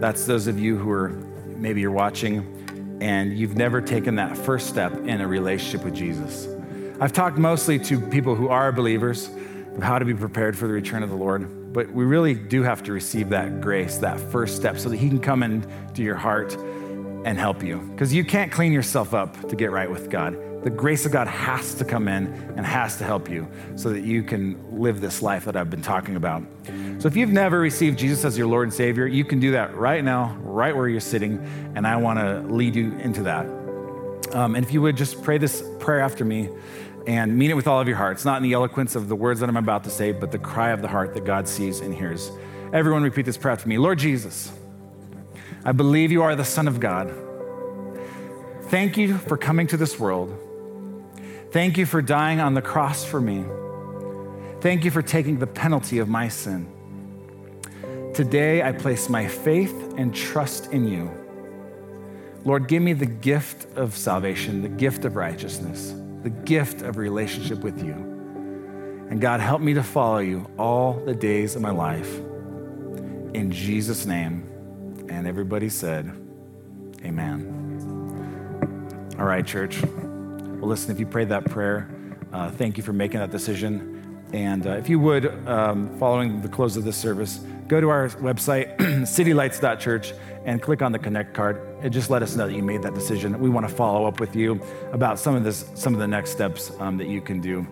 That's 0.00 0.24
those 0.24 0.46
of 0.46 0.58
you 0.58 0.78
who 0.78 0.90
are 0.90 1.10
maybe 1.58 1.82
you're 1.82 1.90
watching 1.90 2.98
and 3.02 3.36
you've 3.36 3.54
never 3.54 3.82
taken 3.82 4.14
that 4.14 4.34
first 4.34 4.68
step 4.68 4.94
in 5.06 5.20
a 5.20 5.28
relationship 5.28 5.84
with 5.84 5.94
Jesus. 5.94 6.48
I've 7.00 7.12
talked 7.12 7.36
mostly 7.36 7.78
to 7.80 8.00
people 8.00 8.34
who 8.34 8.48
are 8.48 8.72
believers 8.72 9.28
of 9.76 9.82
how 9.82 9.98
to 9.98 10.06
be 10.06 10.14
prepared 10.14 10.56
for 10.56 10.66
the 10.66 10.72
return 10.72 11.02
of 11.02 11.10
the 11.10 11.16
Lord, 11.16 11.65
but 11.76 11.92
we 11.92 12.06
really 12.06 12.32
do 12.32 12.62
have 12.62 12.82
to 12.84 12.92
receive 12.92 13.28
that 13.28 13.60
grace, 13.60 13.98
that 13.98 14.18
first 14.18 14.56
step, 14.56 14.78
so 14.78 14.88
that 14.88 14.96
He 14.96 15.10
can 15.10 15.20
come 15.20 15.42
into 15.42 16.02
your 16.02 16.16
heart 16.16 16.56
and 16.56 17.36
help 17.38 17.62
you. 17.62 17.76
Because 17.92 18.14
you 18.14 18.24
can't 18.24 18.50
clean 18.50 18.72
yourself 18.72 19.12
up 19.12 19.46
to 19.50 19.54
get 19.54 19.70
right 19.70 19.90
with 19.90 20.08
God 20.08 20.34
the 20.66 20.70
grace 20.70 21.06
of 21.06 21.12
God 21.12 21.28
has 21.28 21.74
to 21.74 21.84
come 21.84 22.08
in 22.08 22.26
and 22.56 22.66
has 22.66 22.96
to 22.96 23.04
help 23.04 23.30
you 23.30 23.46
so 23.76 23.90
that 23.90 24.00
you 24.00 24.24
can 24.24 24.58
live 24.76 25.00
this 25.00 25.22
life 25.22 25.44
that 25.44 25.54
I've 25.54 25.70
been 25.70 25.80
talking 25.80 26.16
about. 26.16 26.42
So 26.98 27.06
if 27.06 27.14
you've 27.14 27.30
never 27.30 27.60
received 27.60 28.00
Jesus 28.00 28.24
as 28.24 28.36
your 28.36 28.48
Lord 28.48 28.64
and 28.64 28.74
Savior, 28.74 29.06
you 29.06 29.24
can 29.24 29.38
do 29.38 29.52
that 29.52 29.76
right 29.76 30.02
now, 30.02 30.36
right 30.40 30.74
where 30.74 30.88
you're 30.88 30.98
sitting, 30.98 31.38
and 31.76 31.86
I 31.86 31.94
want 31.98 32.18
to 32.18 32.40
lead 32.52 32.74
you 32.74 32.96
into 32.98 33.22
that. 33.22 33.46
Um, 34.34 34.56
and 34.56 34.64
if 34.64 34.72
you 34.72 34.82
would 34.82 34.96
just 34.96 35.22
pray 35.22 35.38
this 35.38 35.62
prayer 35.78 36.00
after 36.00 36.24
me 36.24 36.48
and 37.06 37.36
mean 37.36 37.50
it 37.50 37.54
with 37.54 37.66
all 37.66 37.80
of 37.80 37.88
your 37.88 37.96
heart. 37.96 38.16
It's 38.16 38.24
not 38.24 38.38
in 38.38 38.42
the 38.42 38.52
eloquence 38.52 38.96
of 38.96 39.08
the 39.08 39.16
words 39.16 39.40
that 39.40 39.48
I'm 39.48 39.56
about 39.56 39.84
to 39.84 39.90
say, 39.90 40.12
but 40.12 40.32
the 40.32 40.38
cry 40.38 40.70
of 40.70 40.82
the 40.82 40.88
heart 40.88 41.14
that 41.14 41.24
God 41.24 41.48
sees 41.48 41.80
and 41.80 41.94
hears. 41.94 42.30
Everyone 42.72 43.02
repeat 43.02 43.26
this 43.26 43.36
prayer 43.36 43.52
after 43.52 43.68
me 43.68 43.78
Lord 43.78 43.98
Jesus, 43.98 44.52
I 45.64 45.72
believe 45.72 46.12
you 46.12 46.22
are 46.22 46.36
the 46.36 46.44
Son 46.44 46.68
of 46.68 46.80
God. 46.80 47.12
Thank 48.64 48.96
you 48.96 49.18
for 49.18 49.36
coming 49.36 49.66
to 49.68 49.76
this 49.76 49.98
world 49.98 50.36
Thank 51.56 51.78
you 51.78 51.86
for 51.86 52.02
dying 52.02 52.38
on 52.38 52.52
the 52.52 52.60
cross 52.60 53.02
for 53.02 53.18
me. 53.18 53.42
Thank 54.60 54.84
you 54.84 54.90
for 54.90 55.00
taking 55.00 55.38
the 55.38 55.46
penalty 55.46 56.00
of 56.00 56.06
my 56.06 56.28
sin. 56.28 56.70
Today, 58.12 58.62
I 58.62 58.72
place 58.72 59.08
my 59.08 59.26
faith 59.26 59.94
and 59.96 60.14
trust 60.14 60.70
in 60.72 60.86
you. 60.86 61.10
Lord, 62.44 62.68
give 62.68 62.82
me 62.82 62.92
the 62.92 63.06
gift 63.06 63.74
of 63.74 63.96
salvation, 63.96 64.60
the 64.60 64.68
gift 64.68 65.06
of 65.06 65.16
righteousness, 65.16 65.94
the 66.26 66.30
gift 66.30 66.82
of 66.82 66.96
relationship 66.96 67.60
with 67.60 67.84
you. 67.84 67.92
And 67.92 69.20
God, 69.20 69.38
help 69.38 69.60
me 69.60 69.74
to 69.74 69.82
follow 69.84 70.18
you 70.18 70.50
all 70.58 70.94
the 70.94 71.14
days 71.14 71.54
of 71.54 71.62
my 71.62 71.70
life. 71.70 72.18
In 73.32 73.52
Jesus' 73.52 74.06
name. 74.06 74.42
And 75.08 75.28
everybody 75.28 75.68
said, 75.68 76.06
Amen. 77.04 77.54
All 79.16 79.24
right, 79.24 79.46
church. 79.46 79.80
Well, 79.80 80.68
listen, 80.68 80.90
if 80.90 80.98
you 80.98 81.06
prayed 81.06 81.28
that 81.28 81.44
prayer, 81.44 81.88
uh, 82.32 82.50
thank 82.50 82.76
you 82.76 82.82
for 82.82 82.92
making 82.92 83.20
that 83.20 83.30
decision. 83.30 83.95
And 84.32 84.66
uh, 84.66 84.70
if 84.70 84.88
you 84.88 84.98
would, 85.00 85.26
um, 85.48 85.96
following 85.98 86.40
the 86.40 86.48
close 86.48 86.76
of 86.76 86.84
this 86.84 86.96
service, 86.96 87.38
go 87.68 87.80
to 87.80 87.88
our 87.88 88.08
website, 88.08 88.76
citylights.church, 88.78 90.12
and 90.44 90.62
click 90.62 90.82
on 90.82 90.92
the 90.92 90.98
connect 90.98 91.34
card. 91.34 91.60
And 91.80 91.92
just 91.92 92.10
let 92.10 92.22
us 92.22 92.36
know 92.36 92.46
that 92.46 92.54
you 92.54 92.62
made 92.62 92.82
that 92.82 92.94
decision. 92.94 93.38
We 93.38 93.48
want 93.48 93.68
to 93.68 93.74
follow 93.74 94.06
up 94.06 94.20
with 94.20 94.34
you 94.36 94.60
about 94.92 95.18
some 95.18 95.34
of 95.34 95.44
this, 95.44 95.64
some 95.74 95.94
of 95.94 96.00
the 96.00 96.08
next 96.08 96.30
steps 96.30 96.72
um, 96.78 96.96
that 96.98 97.08
you 97.08 97.20
can 97.20 97.40
do 97.40 97.66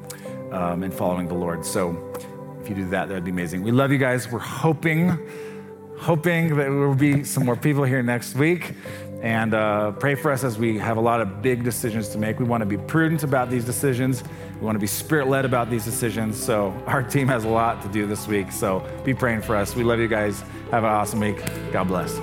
um, 0.53 0.83
in 0.83 0.91
following 0.91 1.29
the 1.29 1.35
Lord. 1.35 1.65
So 1.65 2.13
if 2.61 2.69
you 2.69 2.75
do 2.75 2.89
that, 2.91 3.09
that 3.09 3.15
would 3.15 3.25
be 3.25 3.31
amazing. 3.31 3.63
We 3.63 3.73
love 3.73 3.93
you 3.93 3.99
guys. 3.99 4.31
We're 4.31 4.39
hoping, 4.39 5.19
hoping 5.99 6.49
that 6.49 6.57
there 6.57 6.73
will 6.73 6.95
be 6.95 7.25
some 7.25 7.45
more 7.45 7.57
people 7.57 7.85
here 7.85 8.03
next 8.03 8.35
week. 8.35 8.75
And 9.23 9.55
uh, 9.55 9.93
pray 9.93 10.17
for 10.17 10.31
us 10.31 10.45
as 10.45 10.59
we 10.59 10.79
have 10.79 10.99
a 10.99 11.01
lot 11.01 11.21
of 11.21 11.41
big 11.41 11.65
decisions 11.65 12.09
to 12.11 12.19
make. 12.19 12.39
We 12.39 12.45
want 12.45 12.61
to 12.61 12.67
be 12.67 12.77
prudent 12.77 13.23
about 13.23 13.49
these 13.49 13.65
decisions. 13.65 14.23
We 14.59 14.61
want 14.65 14.77
to 14.77 14.81
be 14.81 14.87
spirit 14.87 15.29
led 15.29 15.45
about 15.45 15.71
these 15.71 15.85
decisions. 15.85 16.43
So, 16.43 16.71
our 16.87 17.03
team 17.03 17.29
has 17.29 17.45
a 17.45 17.49
lot 17.49 17.83
to 17.83 17.89
do 17.89 18.07
this 18.07 18.27
week. 18.27 18.53
So, 18.53 18.87
be 19.05 19.15
praying 19.15 19.43
for 19.43 19.57
us. 19.57 19.75
We 19.75 19.85
love 19.85 19.99
you 19.99 20.09
guys. 20.09 20.43
Have 20.71 20.85
an 20.85 20.91
awesome 20.91 21.21
week. 21.21 21.43
God 21.73 21.85
bless. 21.85 22.19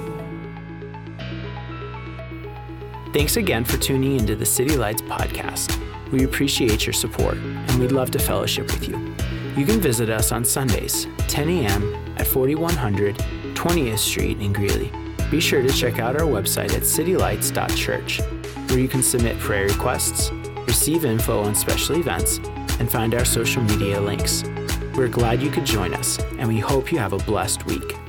Thanks 3.14 3.36
again 3.36 3.66
for 3.66 3.78
tuning 3.78 4.18
into 4.18 4.36
the 4.36 4.46
City 4.46 4.78
Lights 4.78 5.02
podcast. 5.02 5.78
We 6.12 6.24
appreciate 6.24 6.86
your 6.86 6.94
support 6.94 7.36
and 7.38 7.80
we'd 7.80 7.92
love 7.92 8.12
to 8.12 8.20
fellowship 8.20 8.72
with 8.72 8.88
you. 8.88 9.14
You 9.58 9.66
can 9.66 9.82
visit 9.82 10.10
us 10.10 10.32
on 10.32 10.46
Sundays, 10.46 11.08
10 11.28 11.50
a.m. 11.50 12.16
at 12.18 12.28
4100 12.28 13.18
20th 13.54 14.00
Street 14.00 14.40
in 14.40 14.54
Greeley 14.54 14.92
be 15.32 15.40
sure 15.40 15.62
to 15.62 15.70
check 15.70 15.98
out 15.98 16.18
our 16.18 16.28
website 16.28 16.74
at 16.76 16.84
citylights.church, 16.84 18.20
where 18.70 18.80
you 18.80 18.90
can 18.90 19.02
submit 19.02 19.40
prayer 19.40 19.66
requests, 19.66 20.30
receive 20.66 21.06
info 21.06 21.42
on 21.42 21.56
special 21.56 21.98
events, 21.98 22.40
and 22.80 22.90
find 22.90 23.14
our 23.14 23.26
social 23.26 23.62
media 23.64 24.02
links. 24.02 24.44
We're 24.96 25.08
glad 25.08 25.42
you 25.42 25.52
could 25.52 25.66
join 25.66 25.94
us, 25.94 26.20
and 26.38 26.48
we 26.48 26.60
hope 26.60 26.92
you 26.92 26.98
have 27.00 27.14
a 27.14 27.18
blessed 27.18 27.66
week. 27.66 28.01